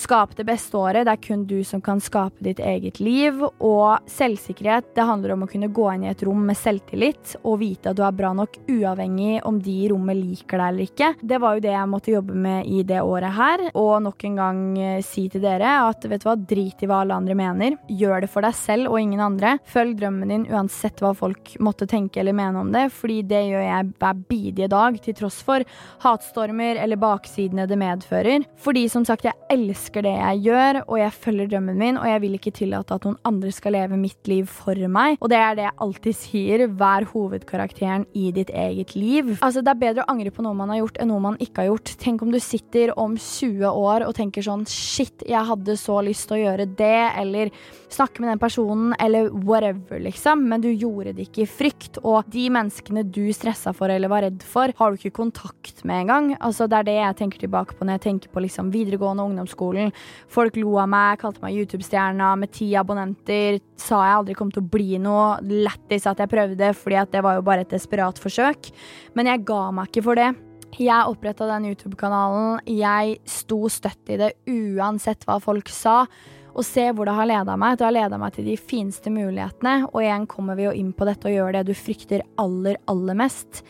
Skap 0.00 0.32
det 0.36 0.46
beste 0.48 0.78
året. 0.80 1.04
Det 1.04 1.12
er 1.12 1.20
kun 1.20 1.42
du 1.44 1.58
som 1.66 1.82
kan 1.84 2.00
skape 2.00 2.40
ditt 2.44 2.60
eget 2.64 3.02
liv. 3.04 3.36
Og 3.60 4.08
selvsikkerhet 4.08 4.94
det 4.96 5.04
handler 5.04 5.34
om 5.34 5.44
å 5.44 5.48
kunne 5.50 5.68
gå 5.68 5.86
inn 5.92 6.06
i 6.06 6.10
et 6.12 6.22
rom 6.24 6.40
med 6.48 6.56
selvtillit 6.56 7.34
og 7.42 7.58
vite 7.60 7.92
at 7.92 7.98
du 7.98 8.04
er 8.06 8.16
bra 8.16 8.30
nok, 8.36 8.56
uavhengig 8.70 9.42
om 9.48 9.58
de 9.60 9.74
i 9.84 9.90
rommet 9.92 10.16
liker 10.16 10.56
deg 10.56 10.72
eller 10.72 10.86
ikke. 10.86 11.10
Det 11.20 11.40
var 11.42 11.56
jo 11.56 11.64
det 11.66 11.74
jeg 11.74 11.90
måtte 11.92 12.14
jobbe 12.14 12.36
med 12.46 12.70
i 12.70 12.80
det 12.88 13.02
året 13.04 13.36
her. 13.36 13.64
Og 13.74 13.92
nok 14.06 14.24
en 14.30 14.40
gang 14.40 14.62
eh, 14.80 15.02
si 15.04 15.26
til 15.32 15.44
dere 15.44 15.74
at 15.90 16.08
vet 16.08 16.24
du 16.24 16.28
hva, 16.30 16.36
drit 16.54 16.80
i 16.80 16.88
hva 16.88 17.02
alle 17.04 17.20
andre 17.20 17.36
mener. 17.36 17.76
Gjør 17.90 18.24
det 18.24 18.32
for 18.32 18.46
deg 18.46 18.56
selv 18.56 18.94
og 18.94 19.00
ingen 19.02 19.20
andre. 19.24 19.58
Følg 19.68 19.98
drømmen 20.00 20.32
din 20.32 20.48
uansett 20.48 21.04
hva 21.04 21.12
folk 21.18 21.54
måtte 21.60 21.88
tenke 21.90 22.22
eller 22.22 22.36
mene 22.36 22.64
om 22.64 22.72
det, 22.72 22.86
fordi 22.94 23.20
det 23.28 23.44
gjør 23.50 23.66
jeg 23.66 23.92
hver 24.00 24.24
bidige 24.30 24.70
dag, 24.72 24.96
til 25.04 25.18
tross 25.20 25.42
for 25.44 25.66
hatstormer 26.06 26.80
eller 26.80 27.00
baksidene 27.00 27.68
det 27.68 27.78
medfører. 27.80 28.48
Fordi 28.60 28.88
som 28.88 29.04
sagt, 29.04 29.28
jeg 29.28 29.36
elsker 29.52 29.89
elsker 29.90 30.06
det 30.06 30.12
jeg 30.14 30.42
gjør, 30.46 30.78
og 30.86 30.98
jeg 31.00 31.12
følger 31.18 31.48
drømmen 31.50 31.78
min, 31.78 31.96
og 31.98 32.06
jeg 32.06 32.20
vil 32.22 32.34
ikke 32.36 32.52
tillate 32.54 32.94
at 32.94 33.04
noen 33.04 33.18
andre 33.26 33.50
skal 33.50 33.74
leve 33.74 33.98
mitt 33.98 34.28
liv 34.28 34.46
for 34.46 34.76
meg. 34.88 35.18
Og 35.20 35.30
det 35.30 35.38
er 35.38 35.56
det 35.56 35.64
jeg 35.66 35.76
alltid 35.82 36.16
sier, 36.16 36.66
vær 36.78 37.06
hovedkarakteren 37.10 38.06
i 38.14 38.30
ditt 38.30 38.50
eget 38.50 38.94
liv. 38.94 39.36
Altså, 39.42 39.62
det 39.62 39.72
er 39.72 39.80
bedre 39.80 40.04
å 40.04 40.12
angre 40.12 40.30
på 40.30 40.44
noe 40.46 40.54
man 40.54 40.70
har 40.70 40.82
gjort, 40.82 41.00
enn 41.00 41.10
noe 41.10 41.24
man 41.24 41.38
ikke 41.40 41.64
har 41.64 41.70
gjort. 41.72 41.94
Tenk 41.98 42.22
om 42.22 42.30
du 42.30 42.38
sitter 42.38 42.94
om 42.96 43.16
20 43.18 43.66
år 43.66 44.06
og 44.06 44.14
tenker 44.18 44.46
sånn 44.46 44.66
shit, 44.70 45.26
jeg 45.26 45.42
hadde 45.50 45.76
så 45.80 45.98
lyst 46.06 46.28
til 46.30 46.38
å 46.38 46.42
gjøre 46.44 46.68
det, 46.78 47.00
eller 47.18 47.50
snakke 47.90 48.22
med 48.22 48.30
den 48.30 48.42
personen, 48.42 48.94
eller 49.02 49.32
whatever, 49.34 49.98
liksom, 50.02 50.46
men 50.46 50.62
du 50.62 50.70
gjorde 50.70 51.16
det 51.16 51.26
ikke 51.26 51.44
i 51.44 51.50
frykt. 51.50 51.98
Og 52.06 52.30
de 52.30 52.46
menneskene 52.52 53.02
du 53.10 53.24
stressa 53.34 53.74
for 53.74 53.90
eller 53.90 54.12
var 54.12 54.22
redd 54.28 54.44
for, 54.46 54.70
har 54.78 54.92
du 54.92 55.00
ikke 55.00 55.18
kontakt 55.18 55.82
med 55.88 56.04
engang. 56.04 56.32
Altså, 56.38 56.70
det 56.70 56.78
er 56.78 56.88
det 56.90 56.98
jeg 57.00 57.18
tenker 57.24 57.42
tilbake 57.42 57.74
på 57.74 57.86
når 57.86 57.98
jeg 57.98 58.06
tenker 58.06 58.30
på 58.30 58.44
liksom 58.44 58.70
videregående 58.74 59.26
ungdomsskole 59.26 59.69
skolen. 59.70 59.92
Folk 60.30 60.56
lo 60.56 60.76
av 60.78 60.90
meg, 60.90 61.20
kalte 61.20 61.42
meg 61.42 61.56
YouTube-stjerna 61.58 62.34
med 62.38 62.52
ti 62.52 62.74
abonnenter. 62.76 63.60
Sa 63.76 64.02
jeg 64.04 64.18
aldri 64.18 64.34
kom 64.38 64.50
til 64.50 64.64
å 64.64 64.70
bli 64.70 64.98
noe. 64.98 65.38
Lættis 65.42 66.06
at 66.06 66.18
jeg 66.20 66.30
prøvde, 66.30 66.74
fordi 66.74 67.06
det 67.12 67.22
var 67.22 67.38
jo 67.38 67.46
bare 67.46 67.64
et 67.64 67.70
desperat 67.70 68.18
forsøk. 68.18 68.72
Men 69.14 69.26
jeg 69.26 69.44
ga 69.44 69.70
meg 69.70 69.90
ikke 69.90 70.04
for 70.04 70.18
det. 70.18 70.32
Jeg 70.78 71.10
oppretta 71.10 71.48
den 71.50 71.70
YouTube-kanalen. 71.72 72.60
Jeg 72.66 73.18
sto 73.26 73.68
støtt 73.68 74.10
i 74.10 74.20
det 74.20 74.34
uansett 74.48 75.26
hva 75.26 75.40
folk 75.42 75.68
sa. 75.68 76.04
Og 76.50 76.66
se 76.66 76.88
hvor 76.90 77.06
det 77.06 77.14
har 77.14 77.28
leda 77.30 77.54
meg. 77.58 77.78
Det 77.78 77.86
har 77.86 77.94
leda 77.94 78.18
meg 78.18 78.34
til 78.34 78.48
de 78.50 78.56
fineste 78.58 79.10
mulighetene. 79.10 79.90
Og 79.92 80.02
igjen 80.02 80.26
kommer 80.30 80.58
vi 80.58 80.66
jo 80.66 80.74
inn 80.74 80.92
på 80.94 81.06
dette 81.06 81.30
og 81.30 81.34
gjør 81.34 81.58
det 81.58 81.68
du 81.68 81.74
frykter 81.78 82.26
aller, 82.42 82.78
aller 82.90 83.18
mest. 83.18 83.62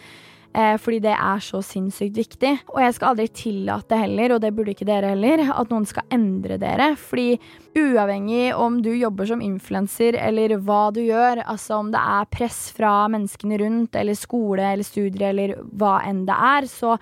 Eh, 0.51 0.75
fordi 0.83 0.99
det 1.05 1.13
er 1.15 1.43
så 1.45 1.61
sinnssykt 1.63 2.17
viktig. 2.19 2.53
Og 2.75 2.81
jeg 2.83 2.95
skal 2.97 3.13
aldri 3.13 3.29
tillate 3.31 3.99
heller, 4.01 4.35
og 4.35 4.41
det 4.43 4.51
burde 4.57 4.75
ikke 4.75 4.89
dere 4.89 5.13
heller, 5.13 5.45
at 5.55 5.71
noen 5.71 5.87
skal 5.87 6.09
endre 6.11 6.59
dere. 6.59 6.93
Fordi 6.99 7.39
uavhengig 7.79 8.49
om 8.59 8.81
du 8.83 8.91
jobber 8.97 9.31
som 9.31 9.45
influenser 9.45 10.19
eller 10.19 10.57
hva 10.59 10.89
du 10.95 11.05
gjør, 11.05 11.45
altså 11.47 11.79
om 11.79 11.93
det 11.95 12.03
er 12.03 12.31
press 12.35 12.65
fra 12.75 12.95
menneskene 13.13 13.61
rundt, 13.63 13.95
eller 14.01 14.19
skole 14.19 14.73
eller 14.73 14.87
studier 14.87 15.31
eller 15.31 15.55
hva 15.71 16.01
enn 16.09 16.25
det 16.27 16.35
er, 16.51 16.67
så 16.71 16.97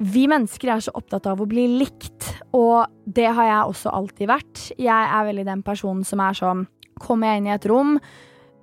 vi 0.00 0.24
mennesker 0.32 0.70
er 0.72 0.80
så 0.80 0.94
opptatt 0.96 1.26
av 1.28 1.42
å 1.42 1.48
bli 1.48 1.66
likt, 1.74 2.30
og 2.56 2.88
det 3.04 3.28
har 3.36 3.50
jeg 3.50 3.72
også 3.74 3.92
alltid 3.92 4.30
vært. 4.30 4.62
Jeg 4.80 4.88
er 4.88 5.26
veldig 5.28 5.44
den 5.44 5.64
personen 5.66 6.06
som 6.08 6.24
er 6.24 6.38
sånn 6.40 6.68
Kommer 7.00 7.30
jeg 7.30 7.40
inn 7.40 7.46
i 7.48 7.52
et 7.54 7.64
rom, 7.64 7.94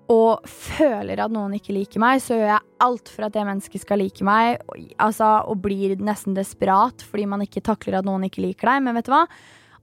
og 0.07 0.47
føler 0.47 1.19
at 1.19 1.33
noen 1.33 1.57
ikke 1.57 1.75
liker 1.75 1.99
meg, 1.99 2.21
så 2.23 2.37
gjør 2.37 2.51
jeg 2.53 2.65
alt 2.85 3.11
for 3.11 3.27
at 3.27 3.35
det 3.35 3.43
mennesket 3.47 3.83
skal 3.83 3.99
like 3.99 4.23
meg. 4.27 4.61
Altså, 5.03 5.27
og 5.51 5.59
blir 5.65 5.97
nesten 5.99 6.37
desperat 6.37 7.03
fordi 7.03 7.27
man 7.27 7.43
ikke 7.43 7.63
takler 7.65 7.99
at 7.99 8.07
noen 8.07 8.27
ikke 8.29 8.45
liker 8.45 8.71
deg. 8.71 8.85
Men 8.85 8.95
vet 8.95 9.09
du 9.09 9.13
hva? 9.15 9.25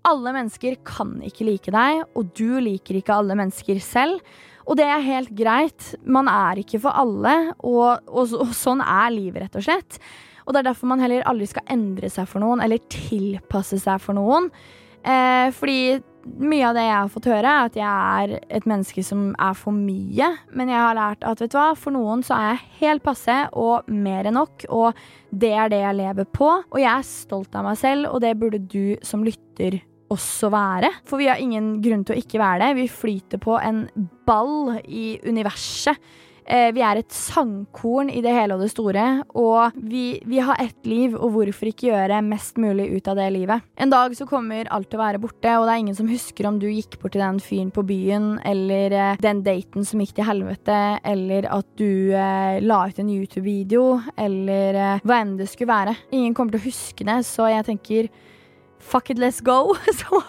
Alle 0.08 0.34
mennesker 0.36 0.78
kan 0.84 1.16
ikke 1.24 1.46
like 1.48 1.72
deg, 1.72 2.02
og 2.16 2.32
du 2.36 2.58
liker 2.60 2.98
ikke 2.98 3.16
alle 3.16 3.36
mennesker 3.40 3.80
selv. 3.84 4.20
Og 4.64 4.78
det 4.80 4.86
er 4.88 5.04
helt 5.04 5.32
greit. 5.36 5.90
Man 6.08 6.28
er 6.30 6.60
ikke 6.60 6.80
for 6.80 6.96
alle, 6.96 7.52
og, 7.60 8.08
og, 8.08 8.32
og 8.46 8.54
sånn 8.56 8.80
er 8.84 9.12
livet, 9.12 9.44
rett 9.44 9.60
og 9.60 9.66
slett. 9.66 10.00
Og 10.44 10.52
det 10.52 10.60
er 10.60 10.70
derfor 10.70 10.88
man 10.88 11.00
heller 11.04 11.24
aldri 11.28 11.48
skal 11.48 11.68
endre 11.72 12.08
seg 12.12 12.28
for 12.28 12.44
noen, 12.44 12.64
eller 12.64 12.80
tilpasse 12.92 13.80
seg 13.80 14.00
for 14.04 14.16
noen. 14.16 14.50
Eh, 15.04 15.48
fordi 15.56 16.00
mye 16.24 16.66
av 16.68 16.76
det 16.76 16.84
jeg 16.86 16.96
har 16.96 17.10
fått 17.12 17.28
høre, 17.30 17.50
er 17.50 17.68
at 17.68 17.78
jeg 17.78 17.86
er 18.24 18.34
et 18.58 18.66
menneske 18.68 19.04
som 19.06 19.26
er 19.42 19.56
for 19.58 19.76
mye. 19.76 20.30
Men 20.56 20.72
jeg 20.72 20.80
har 20.80 20.98
lært 20.98 21.26
at 21.26 21.42
vet 21.42 21.52
du 21.52 21.58
hva, 21.58 21.70
for 21.78 21.94
noen 21.94 22.24
så 22.26 22.36
er 22.36 22.50
jeg 22.50 22.68
helt 22.80 23.04
passe 23.06 23.38
og 23.52 23.88
mer 23.92 24.28
enn 24.28 24.38
nok. 24.38 24.66
Og 24.74 25.04
det 25.30 25.52
er 25.52 25.72
det 25.72 25.82
jeg 25.82 26.00
lever 26.00 26.28
på. 26.28 26.50
Og 26.64 26.78
jeg 26.80 26.90
er 26.92 27.08
stolt 27.08 27.56
av 27.58 27.66
meg 27.68 27.80
selv, 27.80 28.10
og 28.12 28.22
det 28.24 28.36
burde 28.40 28.62
du 28.62 28.96
som 29.06 29.24
lytter 29.26 29.80
også 30.14 30.50
være. 30.52 30.90
For 31.08 31.20
vi 31.20 31.30
har 31.30 31.40
ingen 31.42 31.78
grunn 31.84 32.04
til 32.06 32.16
å 32.16 32.20
ikke 32.20 32.42
være 32.42 32.66
det. 32.66 32.76
Vi 32.82 32.90
flyter 32.92 33.42
på 33.42 33.56
en 33.60 33.86
ball 34.28 34.78
i 34.84 35.16
universet. 35.24 35.98
Eh, 36.44 36.70
vi 36.76 36.82
er 36.84 37.00
et 37.00 37.14
sangkorn 37.14 38.10
i 38.12 38.20
det 38.24 38.32
hele 38.34 38.56
og 38.56 38.64
det 38.64 38.70
store, 38.72 39.04
og 39.38 39.76
vi, 39.80 40.20
vi 40.28 40.42
har 40.44 40.60
ett 40.60 40.88
liv, 40.88 41.14
og 41.16 41.32
hvorfor 41.36 41.70
ikke 41.70 41.88
gjøre 41.88 42.20
mest 42.26 42.60
mulig 42.60 42.90
ut 42.92 43.08
av 43.08 43.16
det 43.18 43.30
livet? 43.32 43.64
En 43.80 43.92
dag 43.92 44.12
så 44.16 44.26
kommer 44.28 44.68
alt 44.74 44.90
til 44.92 45.00
å 45.00 45.04
være 45.04 45.22
borte, 45.22 45.54
og 45.56 45.64
det 45.66 45.74
er 45.74 45.84
ingen 45.84 45.96
som 45.96 46.10
husker 46.10 46.48
om 46.48 46.58
du 46.60 46.68
gikk 46.68 46.98
bort 47.00 47.16
til 47.16 47.24
den 47.24 47.40
fyren 47.42 47.72
på 47.74 47.86
byen, 47.88 48.34
eller 48.44 48.98
eh, 48.98 49.22
den 49.24 49.40
daten 49.46 49.88
som 49.88 50.02
gikk 50.04 50.18
til 50.18 50.28
helvete, 50.28 50.82
eller 51.14 51.48
at 51.54 51.70
du 51.80 52.12
eh, 52.12 52.60
la 52.64 52.82
ut 52.90 53.00
en 53.00 53.14
YouTube-video, 53.16 53.88
eller 54.20 54.80
eh, 54.80 55.02
hva 55.04 55.22
enn 55.22 55.38
det 55.40 55.48
skulle 55.52 55.72
være. 55.72 55.96
Ingen 56.12 56.36
kommer 56.36 56.56
til 56.56 56.64
å 56.64 56.68
huske 56.68 57.08
det, 57.08 57.20
så 57.28 57.48
jeg 57.52 57.68
tenker 57.70 58.12
Fuck 58.84 59.10
it, 59.10 59.18
let's 59.18 59.40
go, 59.40 59.74
som, 59.98 60.20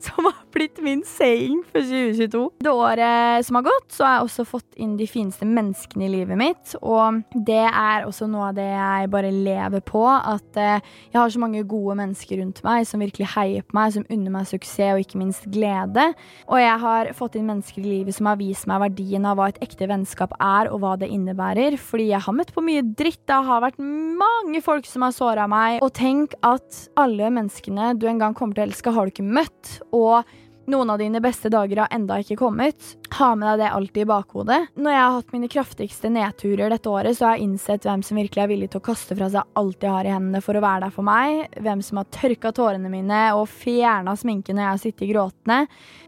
som, 0.00 0.24
har 0.24 0.34
blitt 0.52 0.80
min 0.82 1.04
saying 1.06 1.62
for 1.70 1.80
2022. 1.80 2.40
Det 2.58 2.70
året 2.70 3.46
som 3.46 3.56
har 3.56 3.64
gått, 3.68 3.92
så 3.94 4.04
har 4.04 4.16
jeg 4.16 4.26
også 4.26 4.44
fått 4.48 4.80
inn 4.82 4.96
de 4.98 5.06
fineste 5.08 5.46
menneskene 5.48 6.08
i 6.08 6.10
livet 6.10 6.36
mitt. 6.38 6.74
Og 6.82 7.22
det 7.46 7.62
er 7.62 8.04
også 8.08 8.26
noe 8.28 8.50
av 8.50 8.58
det 8.58 8.66
jeg 8.66 9.10
bare 9.14 9.30
lever 9.32 9.84
på. 9.86 10.02
At 10.10 10.58
eh, 10.60 10.82
jeg 11.12 11.20
har 11.20 11.32
så 11.32 11.40
mange 11.40 11.62
gode 11.68 11.96
mennesker 12.02 12.42
rundt 12.42 12.60
meg 12.66 12.88
som 12.90 13.00
virkelig 13.00 13.30
heier 13.36 13.64
på 13.64 13.78
meg, 13.78 13.94
som 13.94 14.06
unner 14.10 14.34
meg 14.34 14.50
suksess 14.50 14.96
og 14.96 15.04
ikke 15.04 15.22
minst 15.22 15.46
glede. 15.54 16.10
Og 16.50 16.60
jeg 16.60 16.76
har 16.84 17.12
fått 17.16 17.38
inn 17.38 17.48
mennesker 17.48 17.80
i 17.80 17.86
livet 17.86 18.18
som 18.18 18.28
har 18.28 18.40
vist 18.42 18.68
meg 18.68 18.82
verdien 18.82 19.30
av 19.30 19.38
hva 19.38 19.48
et 19.52 19.62
ekte 19.64 19.88
vennskap 19.88 20.34
er, 20.42 20.72
og 20.74 20.82
hva 20.82 20.96
det 21.00 21.08
innebærer. 21.14 21.78
Fordi 21.80 22.10
jeg 22.10 22.26
har 22.26 22.36
møtt 22.36 22.52
på 22.52 22.66
mye 22.66 22.84
dritt. 22.84 23.22
Det 23.30 23.40
har 23.46 23.62
vært 23.64 23.80
mange 23.80 24.60
folk 24.64 24.90
som 24.90 25.06
har 25.06 25.16
såra 25.16 25.46
meg. 25.50 25.78
Og 25.84 25.94
tenk 25.96 26.36
at 26.44 26.82
alle 27.00 27.30
menneskene 27.32 27.91
du 28.00 28.08
en 28.08 28.22
gang 28.22 28.36
kommer 28.38 28.56
til 28.56 28.64
å 28.64 28.70
elske, 28.70 28.94
har 28.94 29.08
du 29.08 29.14
ikke 29.14 29.26
møtt. 29.26 29.76
Og 29.92 30.22
noen 30.70 30.90
av 30.90 30.98
dine 31.00 31.20
beste 31.22 31.50
dager 31.50 31.82
har 31.82 31.90
enda 31.90 32.20
ikke 32.22 32.36
kommet. 32.38 32.92
Ha 33.16 33.32
med 33.34 33.48
deg 33.48 33.64
det 33.64 33.70
alltid 33.74 34.04
i 34.04 34.08
bakhodet. 34.08 34.58
Når 34.78 34.94
jeg 34.94 35.02
har 35.02 35.16
hatt 35.16 35.32
mine 35.34 35.50
kraftigste 35.50 36.10
nedturer 36.12 36.70
dette 36.72 36.90
året, 36.90 37.16
så 37.18 37.26
har 37.26 37.36
jeg 37.36 37.48
innsett 37.48 37.86
hvem 37.88 38.04
som 38.06 38.20
virkelig 38.20 38.44
er 38.44 38.50
villig 38.52 38.68
til 38.72 38.78
å 38.78 38.86
kaste 38.86 39.16
fra 39.18 39.28
seg 39.32 39.58
alt 39.58 39.82
jeg 39.82 39.90
har 39.90 40.08
i 40.08 40.14
hendene 40.14 40.42
for 40.44 40.58
å 40.58 40.62
være 40.62 40.86
der 40.86 40.94
for 40.94 41.08
meg. 41.08 41.58
Hvem 41.66 41.82
som 41.84 42.00
har 42.00 42.08
tørka 42.14 42.54
tårene 42.54 42.92
mine 42.92 43.24
og 43.38 43.44
fjerna 43.50 44.14
sminken 44.18 44.58
når 44.58 44.64
jeg 44.64 44.70
har 44.70 44.82
sittet 44.84 45.10
gråtende. 45.10 45.58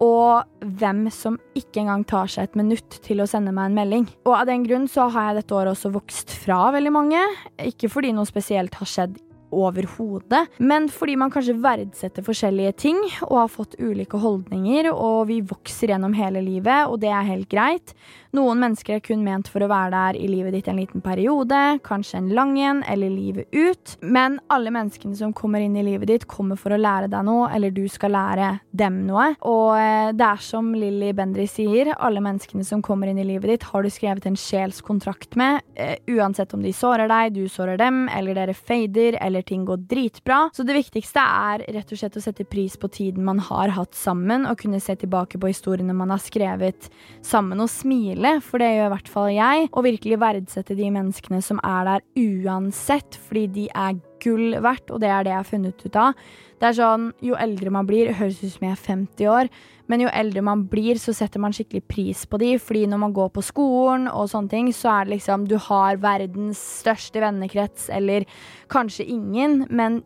Og 0.06 0.70
hvem 0.80 1.04
som 1.14 1.38
ikke 1.58 1.82
engang 1.82 2.06
tar 2.08 2.30
seg 2.30 2.48
et 2.48 2.58
minutt 2.62 3.00
til 3.04 3.24
å 3.24 3.28
sende 3.30 3.54
meg 3.54 3.72
en 3.72 3.78
melding. 3.82 4.08
Og 4.24 4.38
av 4.38 4.48
den 4.50 4.64
grunn 4.68 4.86
så 4.90 5.10
har 5.10 5.32
jeg 5.32 5.42
dette 5.42 5.58
året 5.58 5.74
også 5.74 5.92
vokst 5.98 6.38
fra 6.44 6.68
veldig 6.74 6.94
mange. 6.94 7.28
Ikke 7.74 7.90
fordi 7.90 8.14
noe 8.14 8.28
spesielt 8.30 8.78
har 8.78 8.88
skjedd 8.90 9.18
overhodet. 9.54 10.50
Men 10.58 10.90
fordi 10.92 11.16
man 11.20 11.32
kanskje 11.34 11.56
verdsetter 11.62 12.26
forskjellige 12.26 12.74
ting 12.86 13.00
og 13.28 13.38
har 13.44 13.52
fått 13.52 13.78
ulike 13.78 14.20
holdninger, 14.20 14.90
og 14.92 15.28
vi 15.30 15.40
vokser 15.46 15.94
gjennom 15.94 16.16
hele 16.18 16.42
livet, 16.44 16.90
og 16.90 17.00
det 17.04 17.12
er 17.12 17.30
helt 17.30 17.50
greit. 17.52 17.94
Noen 18.34 18.58
mennesker 18.58 18.96
er 18.96 19.02
kun 19.04 19.20
ment 19.22 19.46
for 19.46 19.62
å 19.62 19.68
være 19.70 19.92
der 19.92 20.16
i 20.18 20.26
livet 20.26 20.56
ditt 20.56 20.68
en 20.70 20.78
liten 20.80 21.02
periode, 21.04 21.58
kanskje 21.86 22.18
en 22.18 22.32
lang 22.34 22.56
en, 22.58 22.80
eller 22.90 23.12
livet 23.12 23.46
ut. 23.54 23.92
Men 24.02 24.40
alle 24.50 24.72
menneskene 24.74 25.14
som 25.14 25.34
kommer 25.36 25.62
inn 25.62 25.76
i 25.78 25.84
livet 25.86 26.10
ditt, 26.10 26.26
kommer 26.30 26.58
for 26.58 26.74
å 26.74 26.80
lære 26.80 27.12
deg 27.12 27.22
noe, 27.28 27.46
eller 27.54 27.70
du 27.74 27.84
skal 27.90 28.14
lære 28.16 28.48
dem 28.74 29.04
noe. 29.06 29.28
Og 29.46 29.76
eh, 29.78 30.10
det 30.18 30.26
er 30.26 30.42
som 30.42 30.72
Lilly 30.74 31.12
Bendry 31.14 31.46
sier, 31.50 31.92
alle 31.94 32.22
menneskene 32.24 32.66
som 32.66 32.82
kommer 32.82 33.12
inn 33.12 33.20
i 33.22 33.28
livet 33.28 33.52
ditt, 33.52 33.68
har 33.70 33.86
du 33.86 33.92
skrevet 33.92 34.26
en 34.26 34.38
sjelskontrakt 34.38 35.38
med, 35.38 35.62
uh, 35.78 35.94
uansett 36.16 36.56
om 36.56 36.64
de 36.64 36.74
sårer 36.74 37.10
deg, 37.10 37.36
du 37.36 37.46
sårer 37.50 37.78
dem, 37.78 38.08
eller 38.10 38.34
dere 38.34 38.56
fader, 38.58 39.20
eller 39.22 39.43
ting 39.46 39.64
går 39.68 39.84
dritbra. 39.90 40.48
Så 40.54 40.66
det 40.66 40.76
viktigste 40.78 41.22
er 41.22 41.64
rett 41.76 41.92
og 41.92 42.00
slett 42.00 42.18
å 42.18 42.24
sette 42.24 42.46
pris 42.48 42.76
på 42.80 42.90
tiden 42.92 43.26
man 43.26 43.42
har 43.42 43.74
hatt 43.76 43.96
sammen, 43.98 44.48
og 44.48 44.58
kunne 44.62 44.82
se 44.82 44.96
tilbake 45.00 45.40
på 45.40 45.52
historiene 45.52 45.96
man 45.96 46.12
har 46.14 46.22
skrevet 46.22 46.90
sammen, 47.24 47.62
og 47.62 47.72
smile 47.72 48.38
for 48.44 48.62
det 48.62 48.72
gjør 48.74 48.88
i 48.88 48.94
hvert 48.96 49.12
fall 49.12 49.30
jeg, 49.34 49.68
og 49.72 49.86
virkelig 49.86 50.20
verdsette 50.22 50.78
de 50.78 50.90
menneskene 50.94 51.42
som 51.44 51.62
er 51.64 51.90
der 51.90 52.04
uansett, 52.24 53.20
fordi 53.28 53.46
de 53.60 53.68
er 53.70 54.00
gull 54.24 54.56
verdt, 54.64 54.90
og 54.90 55.02
det 55.04 55.12
er 55.12 55.24
det 55.26 55.32
jeg 55.34 55.40
har 55.42 55.48
funnet 55.48 55.84
ut 55.84 56.00
av. 56.00 56.26
Det 56.60 56.68
er 56.70 56.76
sånn, 56.78 57.12
Jo 57.24 57.36
eldre 57.36 57.70
man 57.74 57.86
blir, 57.88 58.12
høres 58.16 58.42
ut 58.42 58.52
som 58.54 58.66
jeg 58.66 58.74
er 58.74 58.84
50 58.88 59.30
år, 59.30 59.50
men 59.90 60.00
jo 60.00 60.08
eldre 60.16 60.40
man 60.44 60.64
blir, 60.70 60.96
så 61.00 61.12
setter 61.12 61.42
man 61.42 61.52
skikkelig 61.52 61.84
pris 61.90 62.24
på 62.24 62.40
de, 62.40 62.54
fordi 62.56 62.86
når 62.88 63.02
man 63.02 63.14
går 63.16 63.30
på 63.34 63.44
skolen 63.44 64.08
og 64.08 64.30
sånne 64.32 64.52
ting, 64.52 64.72
så 64.72 64.94
er 64.94 65.04
det 65.04 65.18
liksom 65.18 65.46
Du 65.50 65.58
har 65.60 66.00
verdens 66.00 66.62
største 66.80 67.20
vennekrets, 67.20 67.90
eller 67.92 68.24
kanskje 68.72 69.04
ingen, 69.12 69.66
men 69.68 70.00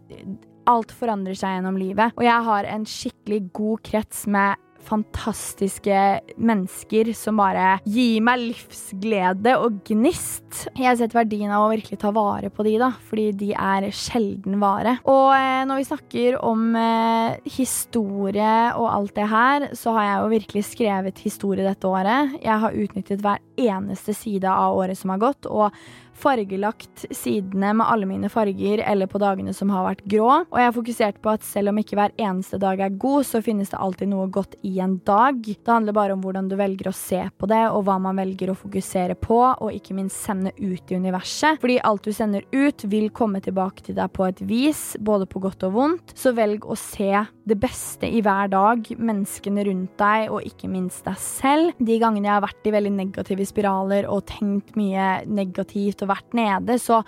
alt 0.69 0.93
forandrer 0.93 1.39
seg 1.39 1.57
gjennom 1.57 1.79
livet. 1.81 2.13
Og 2.19 2.27
jeg 2.27 2.49
har 2.51 2.69
en 2.69 2.85
skikkelig 2.89 3.43
god 3.57 3.85
krets 3.87 4.27
med 4.29 4.59
fantastiske 4.89 5.99
mennesker 6.41 7.11
som 7.17 7.41
bare 7.41 7.79
gir 7.89 8.23
meg 8.25 8.41
livsglede 8.43 9.57
og 9.61 9.81
gnist. 9.89 10.69
Jeg 10.79 10.99
setter 11.01 11.21
verdien 11.21 11.53
av 11.55 11.67
å 11.67 11.73
virkelig 11.73 12.01
ta 12.03 12.13
vare 12.15 12.51
på 12.53 12.67
de, 12.67 12.77
da, 12.81 12.93
fordi 13.09 13.29
de 13.43 13.51
er 13.55 13.89
sjelden 13.95 14.59
vare. 14.63 14.99
Og 15.09 15.33
eh, 15.37 15.65
når 15.69 15.83
vi 15.83 15.89
snakker 15.91 16.39
om 16.45 16.71
eh, 16.79 17.51
historie 17.59 18.55
og 18.79 18.89
alt 18.93 19.17
det 19.19 19.29
her, 19.33 19.69
så 19.79 19.97
har 19.97 20.09
jeg 20.09 20.23
jo 20.23 20.33
virkelig 20.37 20.65
skrevet 20.71 21.25
historie 21.25 21.67
dette 21.67 21.91
året. 21.91 22.39
Jeg 22.43 22.65
har 22.65 22.81
utnyttet 22.85 23.25
hver 23.25 23.43
eneste 23.59 24.15
side 24.15 24.51
av 24.51 24.77
året 24.79 24.99
som 24.99 25.11
har 25.15 25.23
gått, 25.23 25.49
og 25.51 25.75
fargelagt 26.19 27.07
sidene 27.15 27.73
med 27.79 27.87
alle 27.87 28.07
mine 28.09 28.31
farger 28.33 28.83
eller 28.83 29.09
på 29.11 29.21
dagene 29.23 29.53
som 29.55 29.71
har 29.73 29.87
vært 29.87 30.05
grå. 30.11 30.29
Og 30.51 30.59
jeg 30.59 30.69
har 30.69 30.77
fokusert 30.77 31.21
på 31.23 31.33
at 31.35 31.47
selv 31.47 31.73
om 31.73 31.81
ikke 31.81 31.99
hver 31.99 32.15
eneste 32.19 32.61
dag 32.63 32.81
er 32.83 32.97
god, 33.01 33.27
så 33.29 33.43
finnes 33.45 33.71
det 33.73 33.81
alltid 33.81 34.11
noe 34.11 34.29
godt 34.35 34.57
i 34.67 34.79
en 34.83 34.99
dag. 35.07 35.41
Det 35.47 35.71
handler 35.71 35.97
bare 35.97 36.17
om 36.17 36.25
hvordan 36.25 36.51
du 36.51 36.57
velger 36.59 36.91
å 36.91 36.97
se 36.97 37.23
på 37.39 37.51
det, 37.51 37.63
og 37.71 37.85
hva 37.87 37.99
man 38.03 38.19
velger 38.19 38.53
å 38.53 38.59
fokusere 38.59 39.19
på, 39.21 39.39
og 39.55 39.75
ikke 39.75 39.97
minst 39.99 40.19
sende 40.25 40.55
ut 40.59 40.91
i 40.91 40.99
universet. 40.99 41.61
Fordi 41.63 41.79
alt 41.87 42.09
du 42.09 42.15
sender 42.15 42.47
ut, 42.53 42.87
vil 42.89 43.11
komme 43.15 43.43
tilbake 43.45 43.85
til 43.87 43.99
deg 43.99 44.13
på 44.15 44.27
et 44.29 44.43
vis, 44.49 44.83
både 44.99 45.29
på 45.31 45.43
godt 45.43 45.67
og 45.69 45.75
vondt. 45.77 46.17
Så 46.19 46.35
velg 46.37 46.67
å 46.67 46.77
se 46.79 47.13
det 47.49 47.57
beste 47.61 48.09
i 48.09 48.21
hver 48.25 48.51
dag, 48.53 48.85
menneskene 48.99 49.65
rundt 49.69 49.95
deg, 50.01 50.29
og 50.35 50.47
ikke 50.47 50.71
minst 50.71 51.07
deg 51.07 51.19
selv. 51.23 51.79
De 51.79 51.99
gangene 52.01 52.29
jeg 52.29 52.35
har 52.35 52.45
vært 52.45 52.69
i 52.69 52.75
veldig 52.75 52.95
negative 52.99 53.48
spiraler 53.49 54.09
og 54.11 54.27
tenkt 54.31 54.77
mye 54.79 55.25
negativt 55.27 56.05
og 56.05 56.13
vært 56.13 56.37
nede, 56.37 56.79
så 56.83 57.03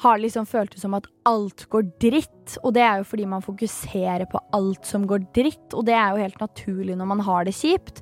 har 0.00 0.16
det 0.16 0.28
liksom 0.28 0.46
føltes 0.48 0.84
som 0.84 0.96
at 0.96 1.08
alt 1.28 1.66
går 1.72 1.88
dritt. 2.00 2.56
Og 2.64 2.72
det 2.76 2.84
er 2.86 3.00
jo 3.00 3.08
fordi 3.10 3.26
man 3.28 3.44
fokuserer 3.44 4.24
på 4.30 4.40
alt 4.56 4.88
som 4.88 5.04
går 5.08 5.26
dritt, 5.36 5.74
og 5.74 5.84
det 5.88 5.96
er 5.96 6.14
jo 6.14 6.22
helt 6.24 6.40
naturlig 6.40 6.96
når 6.96 7.10
man 7.10 7.24
har 7.26 7.44
det 7.46 7.56
kjipt. 7.58 8.00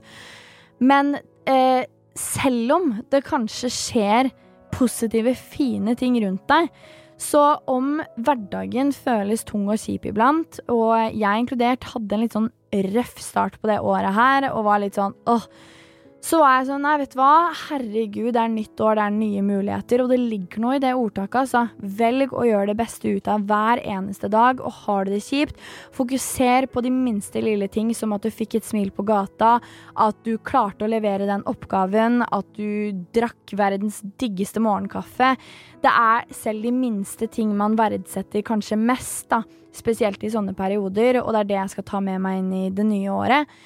Men 0.79 1.17
eh, 1.49 1.89
selv 2.19 2.77
om 2.77 2.93
det 3.11 3.27
kanskje 3.27 3.73
skjer 3.75 4.31
positive, 4.75 5.35
fine 5.35 5.97
ting 5.99 6.19
rundt 6.23 6.47
deg, 6.51 6.71
så 7.19 7.59
om 7.67 7.97
hverdagen 8.15 8.93
føles 8.95 9.43
tung 9.47 9.67
og 9.67 9.81
kjip 9.83 10.07
iblant, 10.07 10.61
og 10.71 10.95
jeg 11.11 11.43
inkludert 11.43 11.89
hadde 11.91 12.15
en 12.15 12.23
litt 12.23 12.37
sånn 12.37 12.53
røff 12.93 13.19
start 13.23 13.59
på 13.59 13.71
det 13.71 13.81
året 13.83 14.15
her, 14.15 14.53
og 14.53 14.69
var 14.69 14.85
litt 14.85 14.99
sånn 14.99 15.17
åh, 15.27 15.49
så 16.19 16.41
var 16.43 16.57
jeg 16.57 16.67
sånn, 16.67 16.83
nei, 16.83 16.97
vet 16.99 17.13
du 17.13 17.19
hva, 17.21 17.35
herregud, 17.69 18.33
det 18.35 18.41
er 18.43 18.51
nytt 18.51 18.81
år, 18.83 18.99
det 18.99 19.03
er 19.05 19.13
nye 19.15 19.43
muligheter. 19.47 20.03
Og 20.03 20.11
det 20.11 20.19
ligger 20.19 20.63
noe 20.65 20.75
i 20.75 20.81
det 20.83 20.91
ordtaket, 20.99 21.37
altså. 21.45 21.63
Velg 22.01 22.35
å 22.35 22.43
gjøre 22.49 22.73
det 22.73 22.77
beste 22.81 23.13
ut 23.15 23.31
av 23.31 23.45
hver 23.47 23.83
eneste 23.85 24.31
dag, 24.33 24.59
og 24.59 24.75
har 24.83 25.07
du 25.07 25.13
det 25.15 25.23
kjipt, 25.23 25.63
fokuser 25.95 26.67
på 26.73 26.83
de 26.83 26.91
minste 26.95 27.43
lille 27.45 27.71
ting, 27.71 27.95
som 27.95 28.17
at 28.17 28.27
du 28.27 28.35
fikk 28.35 28.59
et 28.59 28.67
smil 28.67 28.91
på 28.95 29.07
gata, 29.07 29.55
at 29.95 30.21
du 30.27 30.35
klarte 30.43 30.89
å 30.89 30.91
levere 30.91 31.29
den 31.31 31.47
oppgaven, 31.49 32.25
at 32.27 32.51
du 32.59 32.91
drakk 33.15 33.55
verdens 33.57 34.03
diggeste 34.19 34.61
morgenkaffe. 34.65 35.37
Det 35.87 35.95
er 35.95 36.29
selv 36.35 36.67
de 36.67 36.75
minste 36.75 37.31
ting 37.31 37.55
man 37.57 37.79
verdsetter 37.79 38.43
kanskje 38.43 38.81
mest, 38.83 39.29
da. 39.31 39.45
Spesielt 39.79 40.23
i 40.27 40.35
sånne 40.35 40.57
perioder, 40.59 41.23
og 41.23 41.31
det 41.31 41.45
er 41.45 41.53
det 41.53 41.61
jeg 41.61 41.77
skal 41.77 41.93
ta 41.95 42.03
med 42.03 42.19
meg 42.25 42.43
inn 42.43 42.55
i 42.67 42.69
det 42.75 42.91
nye 42.91 43.15
året. 43.15 43.59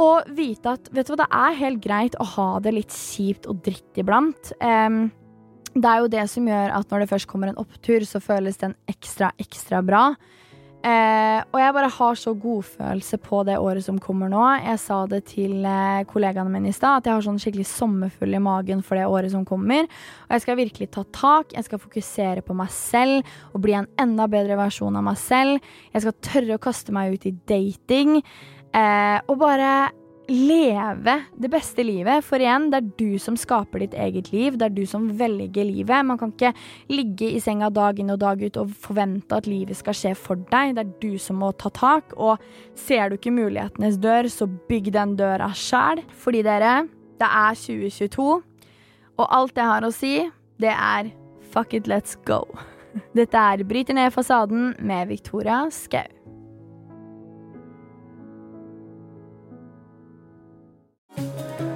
Og 0.00 0.34
vite 0.36 0.76
at 0.76 0.90
vet 0.94 1.06
du 1.08 1.14
hva, 1.14 1.22
det 1.22 1.30
er 1.42 1.60
helt 1.60 1.80
greit 1.84 2.18
å 2.20 2.26
ha 2.36 2.50
det 2.64 2.72
litt 2.76 2.94
kjipt 2.94 3.48
og 3.50 3.60
dritt 3.66 4.00
iblant. 4.00 4.52
Um, 4.64 5.08
det 5.76 5.86
er 5.86 6.02
jo 6.02 6.10
det 6.10 6.26
som 6.32 6.48
gjør 6.48 6.76
at 6.80 6.90
når 6.90 7.04
det 7.04 7.10
først 7.12 7.30
kommer 7.30 7.50
en 7.50 7.60
opptur, 7.60 8.04
så 8.08 8.22
føles 8.22 8.58
den 8.62 8.74
ekstra, 8.90 9.34
ekstra 9.38 9.82
bra. 9.86 10.10
Uh, 10.80 11.44
og 11.52 11.58
jeg 11.60 11.72
bare 11.76 11.88
har 11.92 12.16
så 12.16 12.32
godfølelse 12.40 13.18
på 13.20 13.42
det 13.44 13.58
året 13.60 13.84
som 13.84 13.98
kommer 14.00 14.30
nå. 14.32 14.40
Jeg 14.64 14.80
sa 14.80 15.02
det 15.10 15.18
til 15.28 15.58
uh, 15.60 16.00
kollegaene 16.08 16.48
mine 16.48 16.70
i 16.72 16.76
stad, 16.76 17.02
at 17.02 17.10
jeg 17.10 17.18
har 17.18 17.26
sånn 17.26 17.40
skikkelig 17.42 17.66
sommerfull 17.68 18.32
i 18.32 18.40
magen 18.40 18.80
for 18.86 18.96
det 18.96 19.04
året 19.04 19.34
som 19.34 19.44
kommer. 19.44 19.84
Og 20.24 20.32
jeg 20.32 20.46
skal 20.46 20.58
virkelig 20.62 20.88
ta 20.96 21.04
tak, 21.12 21.52
jeg 21.52 21.68
skal 21.68 21.82
fokusere 21.82 22.46
på 22.46 22.56
meg 22.56 22.72
selv 22.72 23.28
og 23.52 23.60
bli 23.66 23.76
en 23.76 23.90
enda 24.00 24.24
bedre 24.32 24.56
versjon 24.56 24.96
av 24.96 25.04
meg 25.10 25.20
selv. 25.20 25.60
Jeg 25.92 26.06
skal 26.06 26.16
tørre 26.30 26.56
å 26.56 26.64
kaste 26.64 26.96
meg 26.96 27.12
ut 27.12 27.28
i 27.28 27.34
dating. 27.52 28.16
Eh, 28.76 29.18
og 29.26 29.40
bare 29.40 29.90
leve 30.30 31.16
det 31.42 31.50
beste 31.50 31.82
livet. 31.84 32.22
For 32.24 32.40
igjen, 32.40 32.68
det 32.70 32.78
er 32.78 32.90
du 33.00 33.18
som 33.22 33.36
skaper 33.38 33.82
ditt 33.82 33.96
eget 33.98 34.30
liv. 34.32 34.56
Det 34.58 34.68
er 34.68 34.74
du 34.76 34.84
som 34.86 35.08
velger 35.18 35.66
livet. 35.66 36.06
Man 36.06 36.20
kan 36.20 36.32
ikke 36.34 36.52
ligge 36.92 37.32
i 37.34 37.42
senga 37.42 37.70
dag 37.74 37.98
inn 37.98 38.12
og 38.14 38.20
dag 38.22 38.42
ut 38.42 38.60
og 38.62 38.74
forvente 38.84 39.36
at 39.36 39.48
livet 39.50 39.78
skal 39.78 39.96
skje 39.96 40.14
for 40.18 40.40
deg. 40.52 40.76
Det 40.76 40.84
er 40.84 40.92
du 41.02 41.18
som 41.18 41.40
må 41.42 41.50
ta 41.58 41.72
tak. 41.74 42.14
Og 42.16 42.38
ser 42.78 43.10
du 43.10 43.18
ikke 43.18 43.34
mulighetenes 43.34 43.98
dør, 44.00 44.30
så 44.30 44.46
bygg 44.70 44.92
den 44.94 45.16
døra 45.18 45.50
sjæl. 45.56 46.04
Fordi 46.22 46.44
dere, 46.46 46.84
det 47.20 47.30
er 47.30 47.58
2022, 47.58 48.28
og 49.20 49.26
alt 49.36 49.58
jeg 49.58 49.68
har 49.68 49.84
å 49.84 49.92
si, 49.92 50.14
det 50.62 50.72
er 50.72 51.10
fuck 51.50 51.74
it, 51.74 51.90
let's 51.90 52.16
go. 52.24 52.44
Dette 53.18 53.36
er 53.36 53.66
Bryter 53.66 53.98
ned 53.98 54.14
fasaden 54.14 54.72
med 54.78 55.10
Victoria 55.10 55.64
Skau. 55.74 56.19